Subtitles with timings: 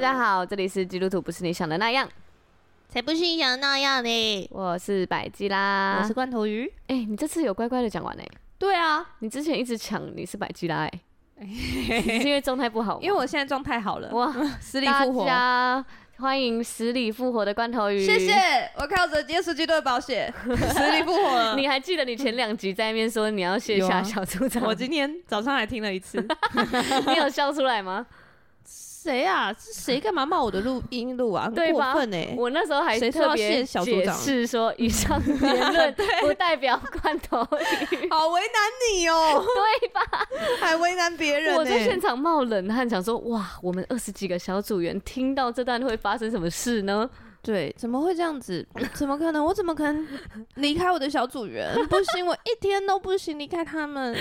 [0.00, 2.08] 大家好，这里是基督徒不是你想的那样。
[2.88, 4.48] 才不是你想的那样呢！
[4.52, 6.72] 我是百基拉，我是罐头鱼。
[6.86, 8.22] 哎、欸，你这次有乖乖的讲完呢？
[8.60, 10.92] 对啊，你之前一直抢你是百基拉，哎，
[12.22, 13.00] 是因为状态不好吗？
[13.02, 14.08] 因为我现在状态好了。
[14.10, 15.26] 哇， 死里复活！
[15.26, 15.84] 大家
[16.18, 17.98] 欢迎死里复活的罐头鱼。
[17.98, 18.32] 谢谢，
[18.76, 21.56] 我靠着耶稣基督的保险， 死里复活了。
[21.56, 24.62] 你还记得你前两集在那边说你要卸下小组长？
[24.62, 26.24] 我今天早上还听了一次，
[27.08, 28.06] 你有笑出来吗？
[29.08, 29.50] 谁啊？
[29.58, 31.44] 是谁干嘛骂我的录音录啊？
[31.56, 32.34] 很过分哎！
[32.36, 38.08] 我那时候还特别解释说，以上言论 不代表罐头鱼。
[38.12, 38.60] 好为难
[38.92, 39.42] 你哦，
[39.80, 40.02] 对吧？
[40.60, 41.56] 还为难别人。
[41.56, 47.08] 我在现场冒冷汗，想说哇，我们二十几个小组员听到这段会发生什么事呢？
[47.42, 48.66] 对，怎么会这样子？
[48.94, 49.44] 怎么可能？
[49.44, 50.06] 我怎么可能
[50.56, 51.74] 离开我的小组员？
[51.88, 54.16] 不行，我一天都不行离开他们。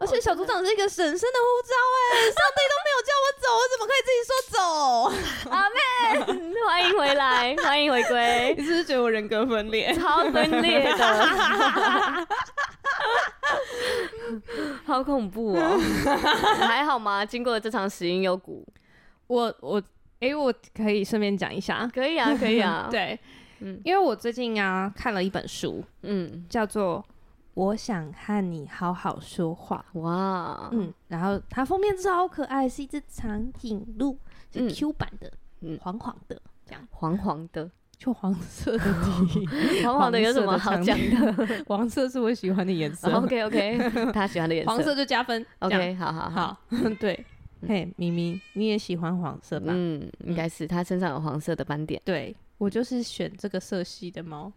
[0.00, 4.58] 而且小组长是一个神圣的呼召，哎，上帝都没有叫我走，我怎么可以自己说走？
[5.50, 5.78] 阿妹，
[6.66, 8.54] 欢迎回来，欢迎回归。
[8.58, 9.92] 你是不是觉得我人格分裂？
[9.94, 12.26] 超分裂的，
[14.84, 15.78] 好恐怖哦！
[16.66, 17.24] 还好吗？
[17.24, 18.66] 经过了这场死因幽谷，
[19.28, 19.80] 我我
[20.22, 22.86] 哎、欸，我可以顺便讲一下，可以啊， 可以啊。
[22.88, 23.18] 对，
[23.58, 27.04] 嗯，因为我最近啊看了一本书，嗯，叫做。
[27.54, 34.16] 我想和你好好说话，哇，嗯，然后它封面超可爱，是一只长颈鹿，
[34.50, 38.84] 是 Q 版的，嗯，黄黄的，这样，黄黄的，就黄色的。
[39.04, 39.46] 底，
[39.84, 41.62] 黄黄的有什么好讲的？
[41.68, 46.30] 黄色是我喜欢的颜色，OK OK，他喜欢的颜色，黄色就加分，OK，好好。
[46.30, 46.56] 好，
[46.98, 47.22] 对，
[47.66, 49.72] 嘿，咪咪，你也喜欢黄色吧？
[49.74, 52.34] 嗯，应该是，它身上有黄色的斑点，对。
[52.58, 54.52] 我就是选这个色系的猫，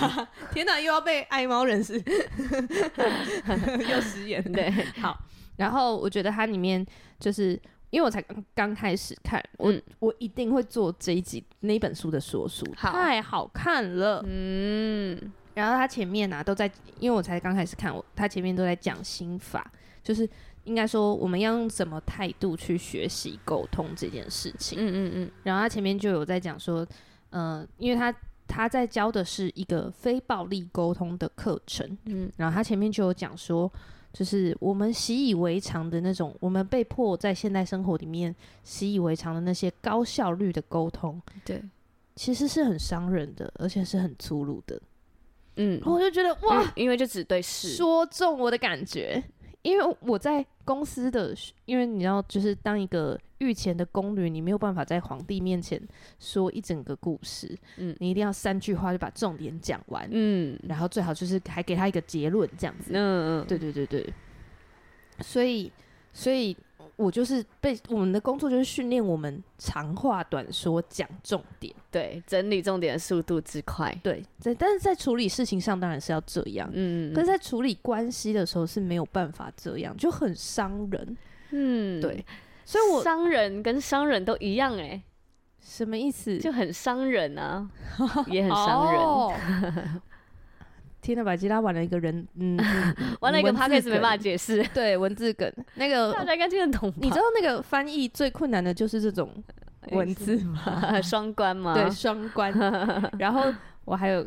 [0.50, 1.92] 天哪，又要被爱猫人士
[3.90, 4.42] 又食言。
[4.50, 5.14] 对，好，
[5.58, 6.86] 然后我觉得它里面
[7.18, 7.60] 就是
[7.90, 15.30] 因为我才刚刚开始看，嗯、我我一定会做这一集那本书的说书，好太好看了，嗯。
[15.52, 19.70] 然后它前面啊都在，因为我才刚开始看，我它前面都在讲心法，
[20.02, 20.26] 就是
[20.64, 25.30] 应该说我们要用什么态度去学习沟通这件事情，嗯嗯嗯。
[25.42, 26.86] 然后他前面就有在讲说。
[27.32, 28.12] 嗯、呃，因为他
[28.48, 33.70] 他在教的是一个非暴力沟通的课程，嗯，然后他前面就有讲说，
[34.12, 38.34] 就是我们习以为常的那种，我们被迫在现代生活里面
[38.64, 41.62] 习以为常的那些高效率的沟通，对，
[42.16, 44.82] 其实是很伤人的，而且是很粗鲁的，
[45.54, 49.22] 嗯，我就觉得哇、嗯，因为就只对事，说中我的感觉。
[49.62, 51.34] 因为我在公司的，
[51.64, 55.80] 因为你要就是当一个御前的宫女，你没有办法在皇帝面前
[56.18, 64.12] 说一整个故事，嗯，你一定要三句话就把重点讲完，嗯，然后最好就是还给他一个结论这样子，嗯嗯，对对对对，
[65.20, 65.70] 所以
[66.12, 66.56] 所以。
[66.96, 81.16] 我就是被我们的工作就是训练我们长话短说，讲重点，对，整理重点的速度之快，对，在但是在处理事情上当然是要这样，嗯，可是在处理关系的时候是没有办法这样，就很伤人，
[81.50, 82.24] 嗯，对，
[82.64, 85.02] 所以我伤人跟伤人都一样，哎，
[85.60, 86.38] 什么意思？
[86.38, 87.68] 就很伤人啊，
[88.28, 89.00] 也很伤人。
[89.00, 89.34] 哦
[91.00, 92.58] 天呐，百吉拉玩了一个人，嗯，
[93.20, 96.92] 玩了一个 p a c k a g e 没办法解释，对，文字梗，那个 大家应该听得懂。
[96.96, 99.30] 你知道那个翻译最困难的就是这种
[99.92, 101.00] 文字吗？
[101.02, 101.74] 双关吗？
[101.74, 102.52] 对，双关。
[103.18, 103.52] 然后
[103.84, 104.26] 我还有。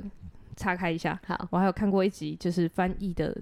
[0.56, 3.36] 岔开一下，好，我还有看过一集，就是翻译的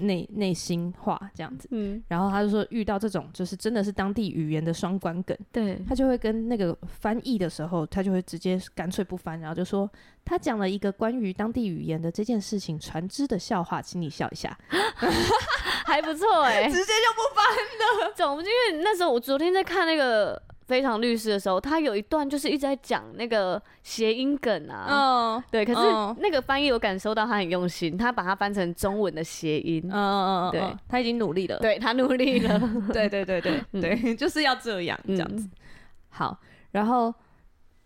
[0.00, 9.90] 内内心话这样子，嗯，然后他就说遇到这种就是真的是当地语言的双关梗，对，他就会跟那个翻译的时候，他就会直接干脆不翻，然后就说
[10.24, 14.56] 他讲了一个关于当地语言的这件事情船只的笑话，请你笑一下，
[15.86, 17.44] 还不错哎、欸， 直接就不翻
[18.08, 20.40] 了， 总之因为那时候我昨天在看那个。
[20.66, 24.86] 非常律师的时候，他有一段就是一直在讲那个谐音梗啊，
[25.36, 25.80] 嗯，对，可是
[26.20, 32.58] 那个翻译我感受到他很用心，他把它翻成中文的谐音，嗯嗯嗯，对，他已经努力了，对他努力了，
[32.92, 35.48] 对对对对对， 就是要这样这样子。
[36.08, 36.36] 好，
[36.72, 37.14] 然后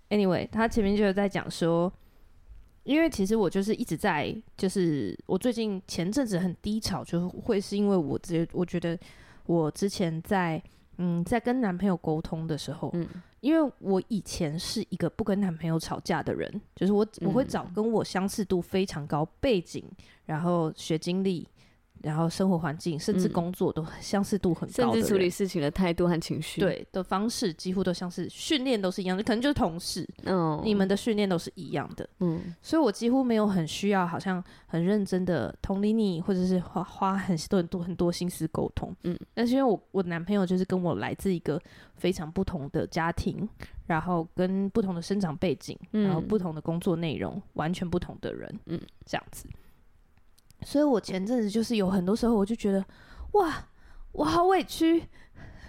[0.09, 1.93] anyway，他前面就是在讲说，
[2.85, 8.99] 因为其实我就是一直在，就是我最近前阵子很低潮，就会是因为我直我觉得
[9.45, 10.63] 我之前在。
[11.03, 13.09] 嗯，在跟男朋友沟通的时候，嗯，
[13.41, 19.83] 因为我以前是一个不跟男朋友吵架的人，就是我我会找跟我相似度非常高、背景，
[20.27, 21.49] 然后学经历
[22.03, 41.61] 然后生活环境，甚至工作都相似度很高，甚至处理事情的态度和情绪，对的方式几乎都相似，训练都是一样的，可能就是同事，嗯，你们的训练都是一样的，嗯，所以我几乎没有很需要，好像很认真的同理你，或者是花花很多很多很多心思沟通，嗯，但是因为我我男朋友就是跟我来自一个
[41.97, 43.49] 非常不同的家庭，
[43.87, 49.47] 然后跟不同的生长背景，然后不同的工作内容，嗯、完全不同的人，嗯，这样子。
[50.65, 52.85] 所以我前阵子就是有很多时候，我就觉得，
[53.33, 53.65] 哇，
[54.13, 55.03] 我好委屈，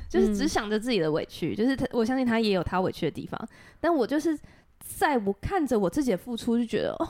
[0.09, 3.39] 就是只想着自己的委屈，嗯、就是他，我相信他也有他委屈的地方，
[3.79, 4.38] 但我就是
[4.79, 7.07] 在我看着我自己的付出，就觉得，哦，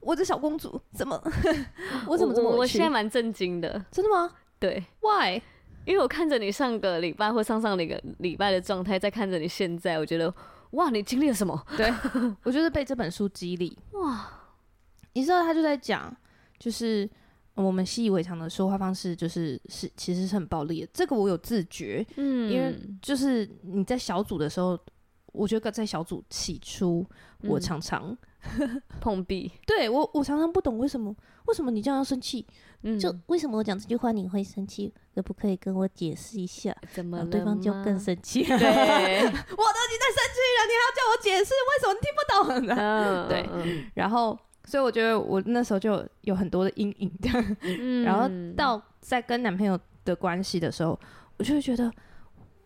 [0.00, 1.20] 我这小公主怎么，
[2.06, 2.56] 我怎么这么委屈？
[2.56, 4.30] 我，我现在蛮震惊的，真的吗？
[4.58, 5.40] 对，Why？
[5.84, 10.32] 因为我看着你上个礼拜或上上个礼拜的状态，再看着你现在，我觉得，
[10.70, 11.60] 哇，你经历了什么？
[11.76, 11.92] 对，
[12.44, 14.28] 我就是被这本书激励，哇，
[15.14, 16.16] 你知道他就在讲。
[16.62, 17.10] 就是
[17.54, 20.88] 我们习以为常的说话方式，就是是其实是很暴力的。
[20.94, 22.72] 这个我有自觉，嗯，因为
[23.02, 24.78] 就是你在小组的时候，
[25.32, 27.04] 我觉得在小组起初，
[27.40, 28.16] 我常常、
[28.60, 29.50] 嗯、碰壁。
[29.66, 31.12] 对我，我常常不懂为什么，
[31.46, 32.46] 为什么你这样要生气？
[32.84, 34.94] 嗯，就为什么我讲这句话你会生气？
[35.16, 36.72] 可不可以跟我解释一下？
[36.92, 38.44] 怎么对方就更生气？
[38.46, 41.50] 对， 我都已经在生气了，你还要叫我解释？
[41.50, 42.74] 为什么你听不懂呢？
[43.26, 44.38] 嗯、对，嗯、然后。
[44.64, 47.12] 所以我觉得我那时候就有很多的阴影
[48.04, 50.98] 然后到在跟男朋友的关系的时候，
[51.36, 51.92] 我就会觉得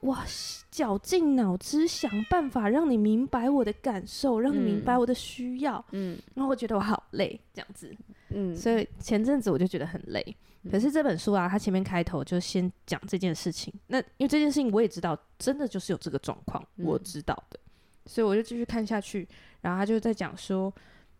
[0.00, 0.22] 哇，
[0.70, 7.90] 绞尽脑汁想办法让你明白我的感受，让你明白我的需要，嗯，然后我觉得我好累这样子，
[8.28, 10.36] 嗯，所以前阵子我就觉得很累。
[10.70, 19.26] 可是这本书啊，它前面开头就先讲这件事情，那因为这件事情我也知道，真的就是有这个状况，我知道的，嗯、所以我就继续看下去，
[19.62, 20.70] 然后他就在讲说。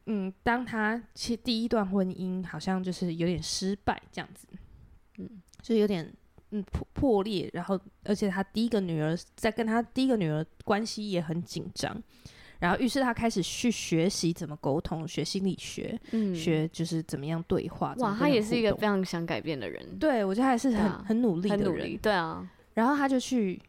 [0.06, 4.46] 嗯，当他其第一段婚姻好像就是有点失败这样子，
[5.18, 5.28] 嗯，
[5.62, 6.12] 就有点
[6.50, 12.00] 嗯破破裂，然后而且他第一个女儿在跟他第一个女儿关系也很紧张，
[12.60, 17.94] 然后于是他开始去学习怎么沟通，学心理学，嗯，学就是怎么样对话。
[17.98, 23.60] 哇，他也是一个非常想改变的人，对，我觉得他还是很、啊、很努力的人，对啊，然后他就去。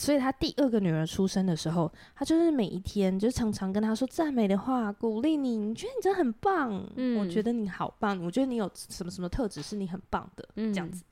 [0.00, 11.04] 所以他第二个女儿出生的时候，他就是每一天就常常跟她说赞美的话，鼓励你，你觉得你真的很棒，嗯，我觉得你好棒，我觉得你有什么什么特质是你很棒的，嗯，这样子。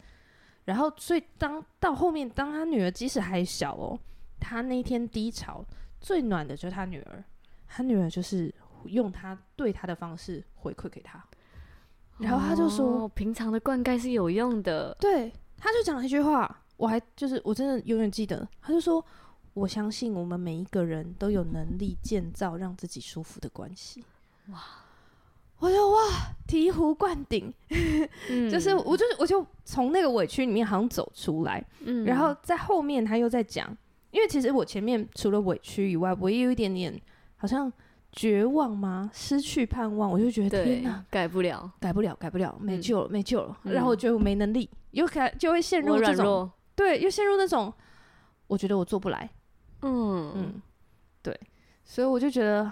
[0.64, 3.98] 然后，所以当到后面，当他女儿即使还小哦，
[4.40, 5.62] 他那天低潮
[6.00, 7.22] 最暖的就是他女儿，
[7.66, 8.50] 他女儿就是
[8.86, 11.22] 用他对他的方式回馈给他，
[12.20, 16.62] 然后他就说，哦，平常的灌溉是有用的，对，他就讲了一句话。
[16.78, 19.04] 我还就是我真的永远记得，他就说
[19.52, 24.02] ：“我相信我们每一个人都有能力建造让自己舒服的关系。”
[24.50, 24.58] 哇！
[25.58, 25.98] 我就哇，
[26.46, 27.52] 醍醐灌顶，
[28.30, 31.60] 嗯、就是我就我就从那个委屈里面好像走出来。
[31.80, 33.76] 嗯，然后在后面他又在讲，
[34.12, 36.96] 因为其实我前面除了委屈以外，我也有一点点
[37.36, 37.72] 好像
[38.12, 39.10] 绝望吗？
[39.12, 43.58] 失去盼望，我就觉得天哪，改不了，改不了，改不了，没救了，嗯、没救了。
[43.64, 46.48] 然后我觉得我没能力，又开就会陷入这种。
[46.78, 47.72] 对，又陷入那种，
[48.46, 49.28] 我觉得我做不来，
[49.82, 50.32] 嗯。
[50.36, 50.62] 嗯，
[51.20, 51.36] 对，
[51.84, 52.70] 所以我就觉得，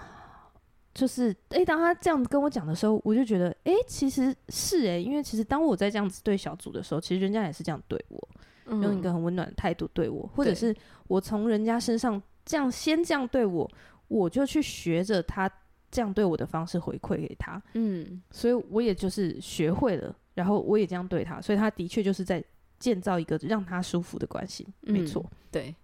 [0.95, 8.29] 就是，诶，当他这样子跟我讲的时候，我就觉得，诶，其实是诶，因为其实当我在这样子对小组的时候，其实人家也是这样对我，
[8.67, 10.73] 嗯、用一个很温暖的态度对我，或者是
[11.09, 13.69] 我从人家身上这样先这样对我，
[14.07, 15.51] 我就去学着他
[15.91, 22.45] 这样对我的方式回馈给他，嗯，所以我也就是学会了，然后我也这样对他，所以他的确就是在。
[22.78, 25.75] 建造一个让他舒服的关系，嗯、没错，对，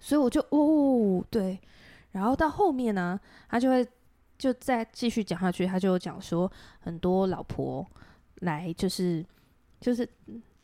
[0.00, 1.58] 所以我就哦，对，
[2.12, 3.86] 然后到后面呢，他就会
[4.36, 6.50] 就再继续讲下去，他就讲说
[6.80, 7.86] 很多老婆
[8.40, 9.24] 来就是
[9.80, 10.08] 就是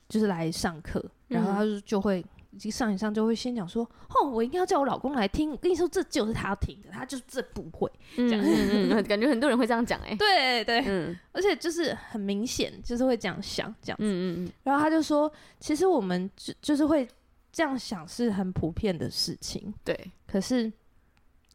[0.08, 2.24] 就是来上课，然后他就就会。
[2.70, 5.50] 上一上就会先讲说，哦，我一定要叫我老公来听。
[5.50, 8.40] 我跟你说，这就是他要听的，他就是这不会这样。
[8.44, 14.04] 嗯嗯、感觉很多人会这样讲， 哎，对对，嗯，而且就是很明显，就是会这样想这样子。
[14.04, 15.30] 嗯嗯，然后他就说，
[15.61, 17.08] 其实我们就就是会
[17.52, 19.73] 这样想，是很普遍的事情。
[19.84, 20.73] 对，可是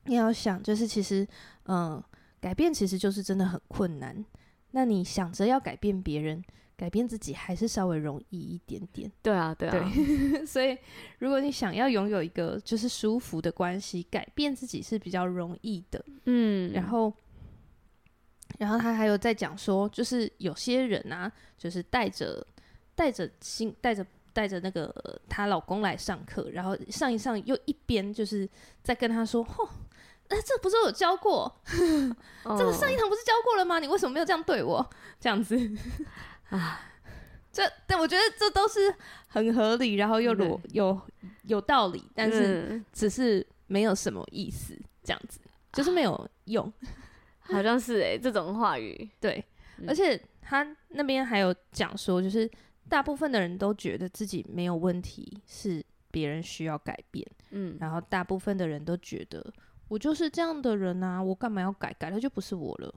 [0.05, 1.27] 你要想，就是其实，
[1.63, 2.03] 嗯、呃，
[2.39, 4.25] 改变其实就是真的很困难。
[4.71, 6.43] 那你想着要改变别人。
[6.79, 9.11] 改变自己还是稍微容易一点点。
[9.21, 9.91] 对啊，对啊。
[9.93, 10.77] 对， 所以
[11.17, 16.01] 如果你想要拥有一个就是舒服的关系，改变自己是比较容易的。
[16.23, 17.13] 嗯，然后，
[18.59, 22.47] 然后他还有在讲说，就是有些人啊，就是带着
[22.95, 28.47] 带着心带着带着那个她老公来上课，然后上一上又一边就是
[28.81, 29.67] 在跟他说：“嚯，
[30.29, 31.53] 哎，这不是我有教过？
[31.67, 33.79] 这个上一堂不是教过了吗？
[33.79, 34.89] 你为什么没有这样对我？
[35.19, 35.57] 这样子。”
[36.49, 36.81] 啊，
[37.51, 38.93] 这但我觉得这都是
[39.27, 41.01] 很合理，然后又有有
[41.43, 45.39] 有道理，但是只是没有什么意思，这样子
[45.71, 46.71] 就是没有用，
[47.41, 49.43] 好像是哎、欸，这种话语对，
[49.87, 52.49] 而且他那边还有讲说，就是
[52.87, 59.45] 大部分的人都觉得自己没有问题，是别人需要改变，嗯，然后大部分的人都觉得
[59.87, 61.93] 我就是这样的人啊，我干嘛要改？
[61.93, 62.93] 改了就不是我了。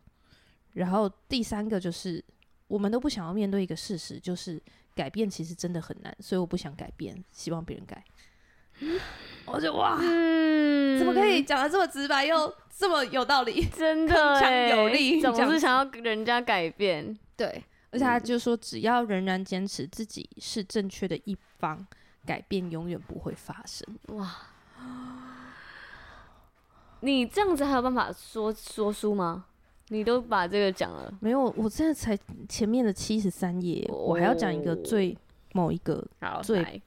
[0.72, 2.24] 然后第三个就是。
[2.72, 4.58] 我们都不想要面对一个事实，就是
[4.94, 8.02] 改变其实真的很难，所以我不想改变，希望别人改。
[9.44, 13.62] 我就哇，嗯，怎么可以讲的这么直白又这么有道理？
[13.76, 17.14] 真的，铿锵有力，总是想要人家改变。
[17.36, 21.86] 对，而且他就说，只要仍然坚持自己是正确的一方，
[22.24, 23.86] 改变永远不会发生。
[24.16, 24.34] 哇，
[27.00, 29.44] 你这样子还有办法说说书吗？
[29.92, 31.52] 你都把这个讲了，没有？
[31.54, 32.18] 我现在才
[32.48, 35.14] 前面的七十三页，我还要讲一个最
[35.52, 36.02] 某一个
[36.42, 36.82] 最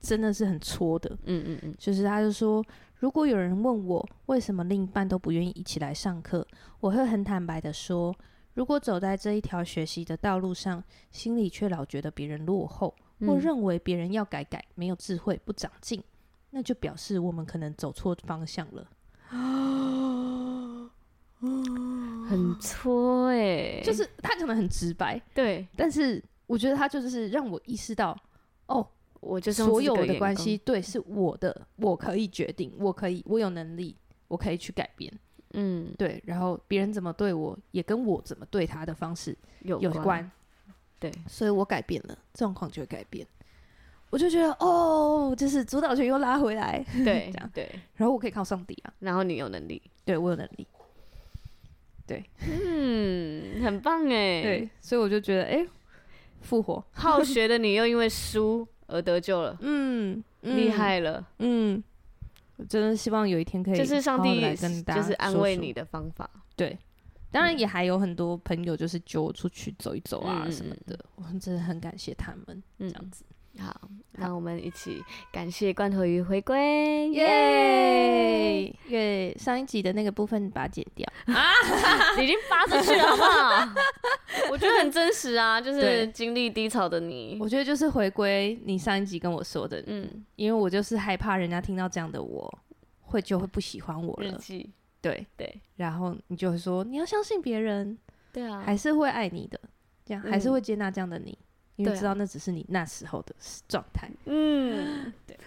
[0.00, 2.64] 真的是很戳的，嗯嗯嗯，就是他就说，
[2.96, 6.46] 如果有人问我为什么另一半都不愿意一起来上课，
[6.80, 8.16] 我会很坦白的说，
[8.54, 10.82] 如果走在这一条学习的道路上，
[11.12, 12.94] 心里却老觉得别人落后，
[13.26, 16.02] 或认为别人要改改，没有智慧，不长进，
[16.52, 18.88] 那就表示我们可能走错方向了。
[22.28, 28.16] 很戳哎、欸，就是他讲的很直白，对，但是我觉得他就是让我意识到，
[28.66, 28.86] 哦，
[29.20, 33.96] 我就是所有的关系，对，是我的，我可以决定，我可以，我有能力，
[34.28, 35.12] 我可以去改变，
[35.54, 40.30] 嗯，对，然后别人怎么对我，也跟我怎么对他的方式有关，有关，
[40.98, 43.26] 对，所以我改变了，状况就会改变，
[44.10, 47.50] 我就觉得，哦，就是主导权又拉回来，对， 这样。
[47.52, 50.66] 对，然后我可以靠上帝啊，然后你有能力，对我有能力。
[52.06, 55.68] 对，嗯，很棒哎， 对，所以我就觉得，哎、欸，
[56.40, 56.82] 复活。
[56.92, 61.82] 好学的你又因为 输而得救了，嗯，厉害了，嗯，
[62.56, 66.78] 我真的希望有一天可以，就是上帝来跟大家就是安慰你的方法，对，
[67.32, 73.24] 当然也还有很多朋友就是揪我出去走一走啊什么的，嗯、我真的很感谢他们，嗯、这样子。
[73.58, 78.74] 好，那我们一起感谢罐头鱼回归，耶！
[78.88, 79.36] 耶！
[79.38, 81.06] 上一集的那个部分把它剪掉。
[81.26, 81.52] 啊，
[82.20, 83.74] 已经发出去了，好不好？
[84.50, 92.58] 我觉得很真实啊，就是经历低潮的你，我觉得就是回归你上一集跟我说的，嗯，因为我就是害怕人家听到这样的我
[93.02, 94.38] 会就会不喜欢我了，
[95.00, 95.24] 对。
[95.36, 97.96] 对，然后你就会说你要相信别人，
[98.32, 99.60] 对啊，还是会爱你的，
[100.04, 101.38] 这样还是会接纳这样的你。
[101.76, 103.34] 因为知道那只是你那时候的
[103.68, 104.10] 状态。
[104.24, 105.38] 嗯， 对。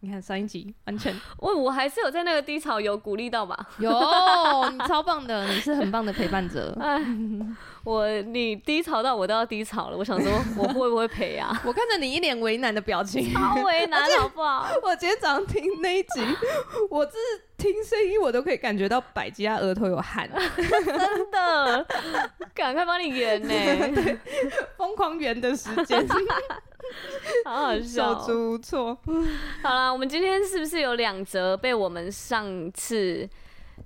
[0.00, 3.56] 你看上一集完全， 我我还是有在那个低潮有鼓励到吧？
[3.78, 3.90] 有，
[4.70, 6.76] 你超棒的，你是很棒的陪伴者。
[6.78, 7.00] 哎，
[7.82, 11.50] 我你低潮到我都要低潮了，我想说我会不会陪啊？
[11.64, 14.68] 我看着你一脸为难的表情，超为难，好不好？
[14.82, 16.20] 我今天早上听那一集，
[16.90, 17.12] 我这
[17.56, 21.86] 听声音我都可以感觉到百吉亚额头有汗， 真的，
[22.54, 24.18] 赶快帮你圆呢，
[24.76, 26.06] 疯狂圆的时间。
[27.44, 28.96] 好好笑，手足无措。
[29.62, 33.28] 好了，我们今天是不是有两则被我们上次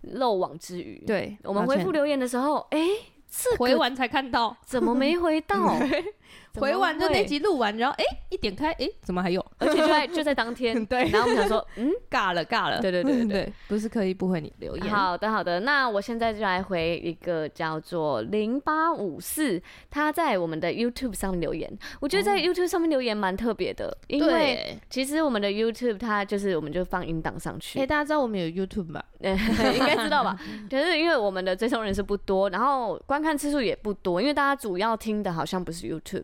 [0.02, 1.02] 漏网之鱼？
[1.06, 2.88] 对，我们回复留言的时候，哎、欸，
[3.30, 5.56] 这回完才看到，怎么没回到？
[6.54, 9.44] 回完就那集录完，然后哎、欸，一点开，哎、欸，怎么还有？
[9.58, 11.08] 而且就在就在当天， 对。
[11.10, 14.88] 然后我们想说，嗯， 尬了尬了，对对对对， 对，不是刻意不回你留言。
[14.88, 21.70] 好的好的，那我现在就来回一个叫做零八五四，他在我们的 YouTube 上面留言。
[22.00, 27.78] 我觉得在 YouTube 上面留言蛮特别的，哦、因为其实我们的 YouTube 它就是我们就放音档上去。
[27.78, 29.04] 哎、欸，大家知道我们有 YouTube 吧？
[29.20, 30.38] 应该知道吧？
[30.70, 36.19] 可是因为我们的追踪人数不多，然后观看次数也不多，因为大家主要听的好像不是 YouTube。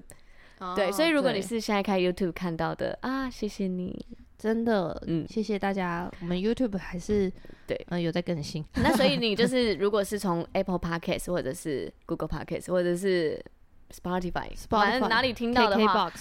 [0.75, 4.05] 对，所以如果你是现在开 YouTube 看到的啊，谢谢你，
[4.39, 6.11] 真的，嗯，谢谢大家。
[6.21, 7.31] 我们 YouTube 还是
[7.67, 8.65] 对，嗯，有在更新。
[8.77, 13.43] 那所以你就是，如果是从 Apple Podcast 或者是 Google Podcast 或者是
[13.91, 16.13] Spotify，反正哪里听到的话，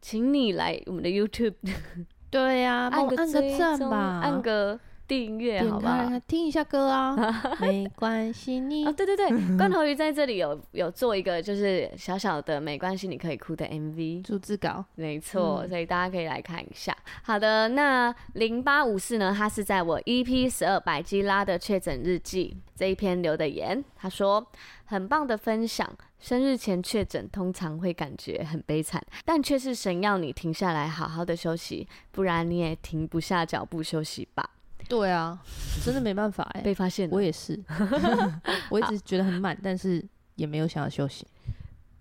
[0.00, 1.54] 请你来我们的 YouTube。
[2.30, 4.78] 对呀， 按个赞吧，按个。
[5.08, 7.16] 订阅好吧，听一下歌啊，
[7.60, 8.84] 没关系，你。
[8.84, 16.94] 啊，对对对， 罐头鱼在这里有有做一个就是小小的没关系，你可以哭的 MV 逐字稿，没错，所以大家可以来看一下。
[17.22, 24.46] 好的，那零八五四呢，它是在我 EP 十二百基拉的确诊日记这一篇留的言，他说
[24.84, 34.50] 很棒的分享，生日前确诊通常会感觉很悲惨，但却是神要你停下来好好的休息，不然你也停不下脚步休息吧。
[34.88, 35.38] 对啊，
[35.84, 37.58] 真的没办法哎、欸，被发现，我也是，
[38.70, 40.02] 我一直觉得很满，但是
[40.36, 41.26] 也没有想要休息。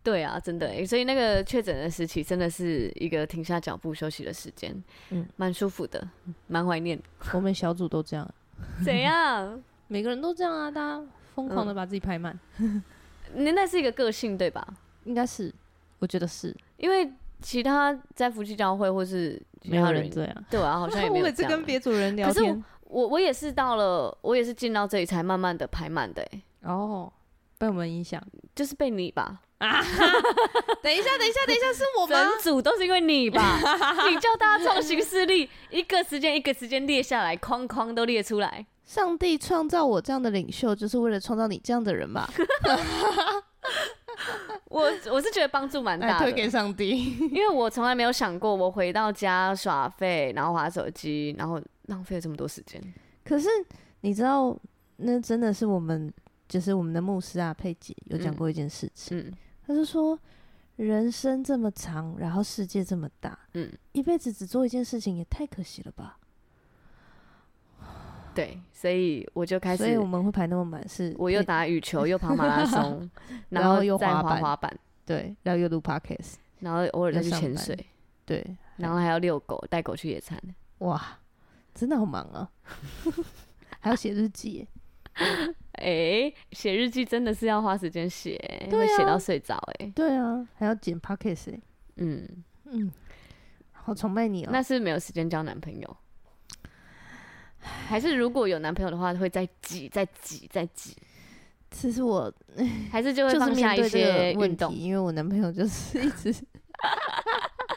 [0.03, 4.73] 对啊，真的，所以那个确诊的时期真的是一个停下脚步休息的时间，
[5.09, 6.07] 嗯，蛮舒服的，
[6.47, 6.97] 蛮怀念。
[7.33, 8.25] 我们小组都这样，
[8.85, 9.61] 怎样？
[9.89, 11.03] 每个人都这样啊，大家
[11.35, 12.39] 疯狂的把自己排满。
[12.57, 14.65] 那、嗯、那是一个个性对吧？
[15.03, 15.53] 应该是，
[15.99, 21.51] 我觉得是因为其他在夫妻教会或是其他人这样，对啊，好像也没有这样。
[21.51, 26.41] 我每次跟别组人聊天，我我也是到了，我也是进到这里才慢慢的排满的、欸。
[26.63, 27.11] 哦，
[27.57, 28.21] 被我们影响，
[28.55, 29.41] 就是被你吧。
[29.59, 29.81] 啊！
[30.83, 33.57] 等一下，等一下，等一下，是我们整组都是因为你吧？
[34.07, 38.67] 你叫大家创新势力，一个时间一个时间列下来，框框都列出来。
[38.85, 42.29] 上帝创造我这样的领袖，就是为了创造你这样的人吧？
[44.69, 52.81] 我我是觉得帮助蛮大的，推给上帝，因为我从来没有想过，我回到家耍废，然后划手机，然后浪费了这么多时间。
[53.25, 53.49] 可是
[54.01, 54.57] 你知道，
[54.95, 56.13] 那真的是我们，
[56.47, 59.17] 就是我们的牧师啊，佩吉有讲过一件事情。
[59.17, 59.33] 嗯嗯
[59.67, 60.17] 他就说
[60.77, 66.17] ：“人生这么长，然后世界这么大，嗯，一辈子只做一件事情也太可惜了吧？
[68.33, 73.09] ”对，所以我就开始，所以我们会排那么满，是我又打羽球，又跑马拉松，
[73.49, 74.73] 然后又滑滑板，
[75.05, 77.75] 对，然后又录 podcast，然后偶尔再去潜水，
[78.25, 80.41] 对，然后还要遛狗，带狗去野餐，
[80.77, 81.19] 哇，
[81.77, 82.49] 真的好忙啊！
[83.79, 84.67] 还要写日记。
[85.73, 88.35] 哎，写、欸、日记真的是要花时间写，
[88.71, 89.91] 会写到睡着哎。
[89.95, 91.59] 对啊，还要剪 podcast 哎。
[91.97, 92.27] 嗯
[92.65, 92.91] 嗯，
[93.71, 94.49] 好崇拜你哦。
[94.51, 95.97] 那是没有时间交男朋友，
[97.59, 100.95] 还是如果有男朋友的话，会再挤、再挤、再挤？
[101.69, 102.33] 其实我
[102.89, 106.33] 还是就会放下一些运动，因为我男朋友就是一直。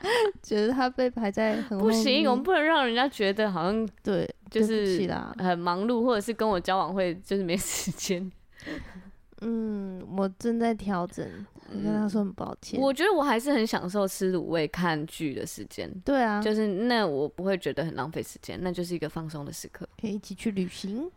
[0.42, 5.07] 觉得他被排在很不行，我们不能让人家觉得好像对，就是
[5.38, 8.30] 很忙碌，或者是跟我交往会就是没时间。
[9.43, 11.26] 嗯，我正在调整，
[11.71, 12.78] 我跟他说很抱歉。
[12.78, 15.91] 我觉得我还是很享受吃卤味、看剧的时间。
[16.04, 21.10] 对啊，就是那我不会觉得很浪费时间，那就是一个放松的时刻，可以一起去旅行。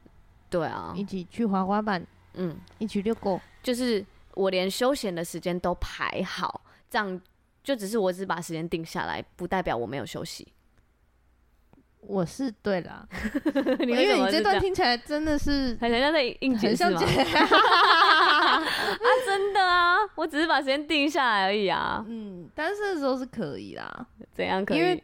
[0.49, 7.21] 对啊，一起去滑滑板，嗯，一起遛狗，就是我连休闲的时间都排好，这样。
[7.63, 10.47] 就只是我只把时间定下来，不代表我没有休息。
[12.05, 13.07] 我是对啦，
[13.79, 16.99] 因为你这段听起来真的是很像在应景是吗？
[16.99, 18.61] 啊，
[19.25, 22.03] 真的啊，我只是把时间定下来而已啊。
[22.05, 24.05] 嗯，单身的时候是可以啦。
[24.33, 24.77] 怎样可以？
[24.77, 25.03] 因为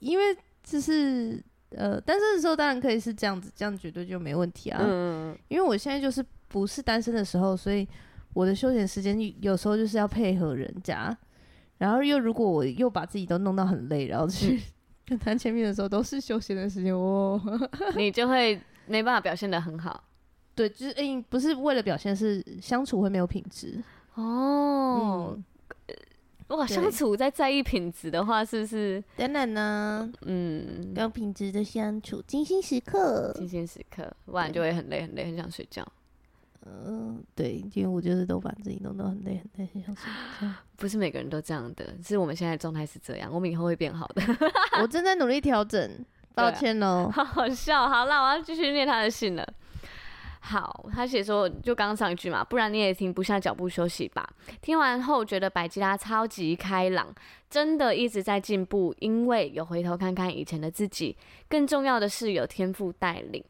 [0.00, 1.40] 因为就是
[1.76, 4.80] 呃，单身的时候当然可以是这样子，这样绝对就没问题啊。
[4.82, 7.86] 嗯，因为我现在就是不是单身的时候，所以
[8.34, 11.16] 我的休闲时间有时候就是要配合人家。
[11.80, 14.60] 然后又如果我又把自己都弄到很累，然后去
[15.06, 17.40] 跟他见面的时候都是休闲的时间，哦，
[17.96, 20.04] 你就会没办法表现的很好。
[20.54, 23.82] 对，就是诶、欸，不是为了表现，是相处会没有品质。
[24.14, 25.34] 哦，
[26.48, 29.02] 嗯、相处在在意品质的话，是不是？
[29.16, 35.82] 当然呢，嗯，高品质的相处，精心时刻，精心时刻，不然就会很累很累，很想睡觉。
[36.66, 40.52] 嗯，对，因为我就是都把自己弄得很累很累，很想睡觉。
[40.76, 44.22] 不是每个人都这样的，是我们现在状态是这样，我们以后会变好的。
[44.82, 45.90] 我正在努力调整，
[46.34, 47.10] 抱歉喽。
[47.12, 49.54] 好好笑，好啦，我要继续念他的信了。
[50.42, 54.28] 好，他写说，就刚刚上一句嘛，不然你也停不下脚步休息吧。
[54.62, 57.14] 听完后觉得百吉拉超级开朗，
[57.50, 61.16] 真的一直在进步，因为有回头看看以前的自己，
[61.48, 63.44] 更重要的是有天赋带领。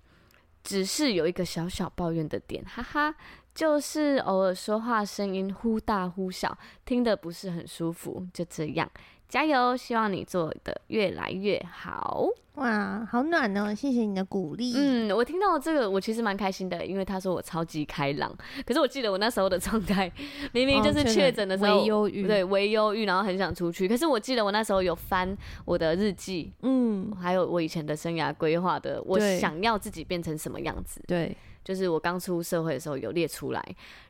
[0.62, 3.14] 只是有一个小小抱怨的点，哈哈，
[3.54, 8.26] 就是偶尔说话声音忽大忽小，听得不是很舒服。
[8.32, 8.90] 就这样，
[9.30, 9.76] 加油！
[9.76, 12.26] 希望你做的越来越好。
[12.56, 13.72] 哇，好暖哦！
[13.72, 14.74] 谢谢你的鼓励。
[14.76, 18.36] 嗯，我听到这个，我其实蛮开心的，因为他说我超级开朗。
[18.66, 20.10] 可是我记得我那时候的状态，
[20.52, 23.86] 明明就是确诊的时候，微忧郁，对，微忧郁，然后很想出去。
[23.86, 31.00] 可是我记得我那时候有翻我的日记，嗯，还有我以前的生涯规划的，我想要自己变成什么样子？
[31.06, 33.64] 对，就是我刚出社会的时候有列出来，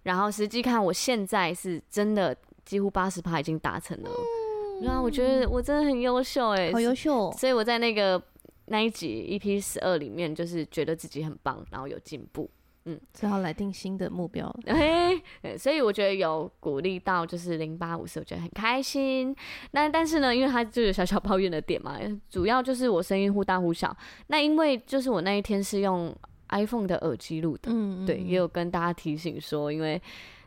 [0.04, 4.10] 然后实际看我现在是真的几乎八十趴已经达成了。
[4.82, 7.32] 然后我觉得我真的很优秀哎、欸，好优秀。
[7.32, 8.22] 所以我在那个。
[8.72, 12.48] 那一集 EP 十二里面，就是觉得自己很棒，然后有进步，
[12.84, 14.48] 嗯，只好来定新的目标。
[14.64, 15.20] 嘿，
[15.58, 19.34] 所以我觉得有鼓励到，就是零八五四，我觉得很开心。
[19.72, 23.96] 那但是呢，因为他就有小小抱怨的点嘛，主要就是我声音忽大忽小。
[24.28, 26.14] 那因为就是我那一天是用
[26.50, 30.00] iPhone 的耳机录的，嗯，嗯，对，也有跟大家提醒说，因为。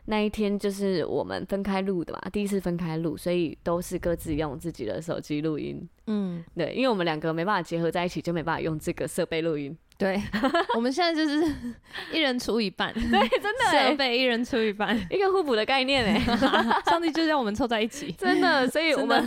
[0.06, 5.88] 那一天就是我们分开录的嘛，第一次分开录，所以都是各自用自己的手机录音。
[6.06, 9.76] 嗯，对，因为我们两个没办法结合在一起，就没办法用这个设备录音。
[9.96, 10.20] 对，
[10.74, 11.54] 我们现在就是
[12.12, 16.18] 一人出一半，对，真的 设备一人出一半，一个互补的概念哎，
[16.90, 19.24] 上帝就让我们凑在一起，真的，所以我们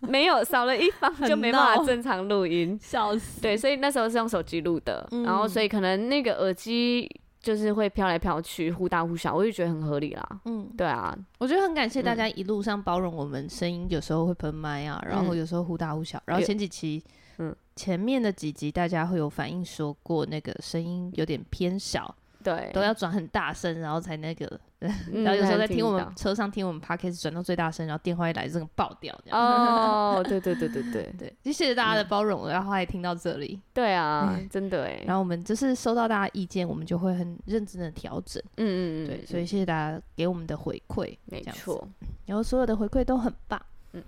[0.00, 7.10] 没有少了一方就没办法正常录音，笑死，对，所以那时候是用手机录的，嗯、然后所以可能那个耳机
[7.44, 17.04] 就是会飘来飘去，忽大忽小，我就觉得很合理啦，嗯，对啊，我觉得很感谢大家一路上包容我们声音有时候会喷麦啊，然后有时候忽大忽小，然后前几期。
[17.38, 24.46] 嗯，前面的几集大家会有反映说过那个声音有点偏小，对，都要转很大声，然后才那个，
[24.80, 29.18] 嗯、然后有时候在听我们车上听我们 podcast 转到最大声，然后电话一来，这个爆掉。
[29.30, 33.58] 哦，对对对对对对，就谢谢大家的包容，然后还听到这里。
[33.72, 35.02] 对啊，嗯、真的哎。
[35.06, 38.42] 然后我们就是收到大家意见，我们就会很认真的调整。
[38.58, 41.88] 嗯嗯嗯，对，所以谢谢大家给我们的回馈，没错。
[42.26, 43.60] 然后所有的回馈都很棒。
[43.92, 44.02] 嗯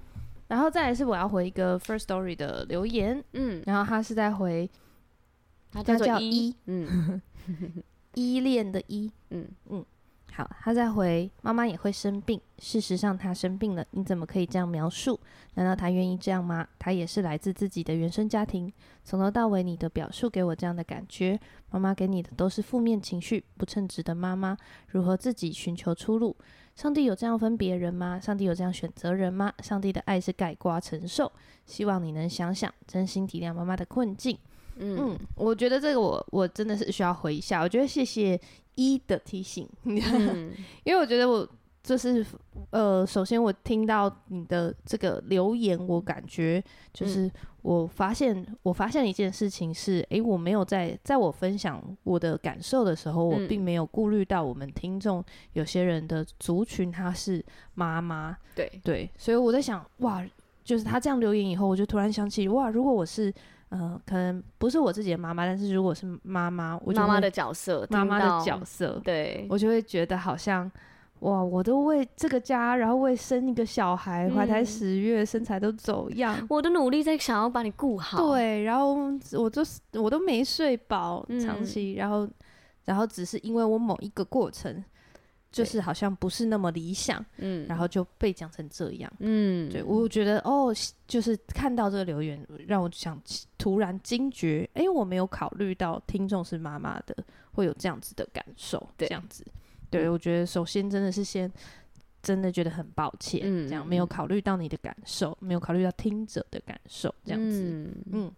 [0.49, 4.71] 然后再来是我要回一个 First Story 的留言，嗯，然后他是在回，
[5.73, 7.21] 他叫做一，嗯，
[8.17, 9.85] 依恋的依，嗯嗯，
[10.33, 15.21] 好，他再回妈妈也会生病，事实上他生病了，你怎么可以这样描述？
[15.55, 16.67] 难道他愿意这样吗？
[16.79, 18.73] 他也是来自自己的原生家庭，
[19.05, 21.39] 从头到尾你的表述给我这样的感觉，
[21.71, 24.57] 妈妈给你的都是负面情绪，不称职的妈妈，
[24.89, 26.35] 如何自己寻求出路？
[26.75, 28.19] 上帝有这样分别人吗？
[28.19, 29.53] 上帝有这样选择人吗？
[29.63, 31.31] 上帝的爱是盖瓜承受。
[31.67, 34.39] 希望你能想想，真心体谅妈妈的困境。
[34.77, 37.61] 嗯，嗯，我觉得这个我我真的是需要回一下。
[37.61, 38.41] 我觉得谢谢
[38.75, 40.53] 一的提醒，嗯、
[40.85, 41.49] 因为我觉得我。
[41.87, 42.27] 就是
[42.71, 46.61] 呃，首先我听到你的这个留言，我感觉
[46.93, 47.31] 就是
[47.63, 57.41] 我发现，嗯、我发现一件事情是，诶，我没有在在我分享我的感受的时候，我并没有顾虑到我们听众有些人的族群他是
[57.75, 60.27] 妈妈，对对，所以我在想，哇，
[60.65, 63.33] 就是他这样留言以后，我就突然想起，哇，如果我是
[63.69, 70.71] 呃，可能不是我自己的妈妈，但是如果是妈妈，我妈妈的角色，妈妈的角色，对，我就会觉得好像。
[71.21, 71.43] 哇！
[71.43, 76.37] 我都为这个家，然后为生一个小孩，怀胎十月，身材都走样。
[76.51, 78.19] 我的努力在想要把你顾好。
[78.29, 78.95] 对，然后
[79.33, 79.63] 我就
[79.95, 82.29] 我都没睡饱，长期，然后
[82.85, 84.85] 然后只是因为我某一个过程，
[85.57, 90.75] 就是好像不是那么理想，嗯，然后就被讲成这样，嗯，对，我觉得哦，
[91.09, 93.21] 就是看到这个留言，让我想
[93.57, 97.17] 突然惊觉，哎，我没有考虑到听众是妈妈的，
[97.53, 99.45] 会有这样子的感受，这样子。
[99.89, 101.51] 对，我觉得首先真的是先
[102.23, 108.33] 真的觉得很抱歉，嗯、这样没有考虑到你的感受，没有考虑到听者的感受，这样子，嗯，嗯，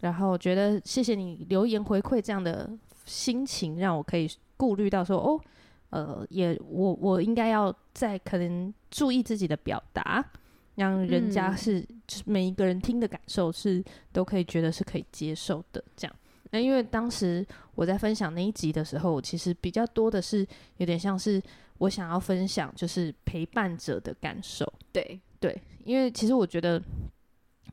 [0.00, 2.70] 然后觉得谢谢你留言回馈这样的
[3.06, 5.40] 心情，让我可以顾虑到说，哦，
[5.90, 10.24] 呃，也我我应该要在可能注意自己的表达，
[10.74, 16.16] 让人家是、嗯、每一个人听的感受是都可以觉得是可以接受的，这样。
[16.50, 20.46] 那因为当时我在分享那一集的时候，其实比较多的是
[20.76, 21.42] 有点像是
[21.78, 24.70] 我想要分享，就是陪伴者的感受。
[24.92, 26.82] 对对，因为其实我觉得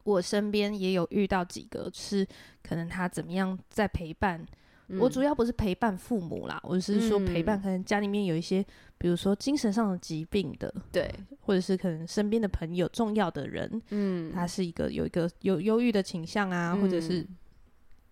[0.03, 2.25] 我身边也有遇到几个是
[2.63, 4.45] 可能他怎么样在陪伴。
[4.87, 8.65] 嗯、我主要不是陪伴父母啦，我是说陪伴可能家里面有一些，
[8.97, 11.09] 比如说精神上的疾病的，对，
[11.41, 17.25] 或者是可能身边的朋友重要的人，嗯，他是一个有一个有忧郁的倾向啊，嗯、或者是。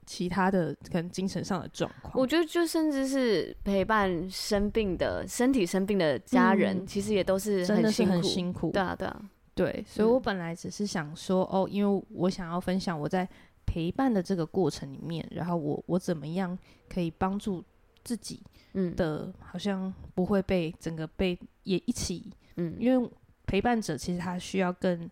[0.05, 8.71] 其他的可能精神上的状况，我觉得就甚至是陪伴生病的、身体生病的家人，嗯、其实也都是很辛苦，很辛苦。
[8.71, 9.21] 对啊，对啊，
[9.55, 9.86] 对。
[9.88, 13.25] 所以我本来只是想说，嗯、哦，因为我想要分享我在
[13.65, 16.58] 陪伴的这个过程里面，然后我我怎么样
[16.89, 17.63] 可以帮助
[18.04, 18.41] 自己，
[18.73, 23.10] 嗯的，好像不会被整个被也一起，嗯，因为
[23.45, 25.10] 陪伴者其实他需要更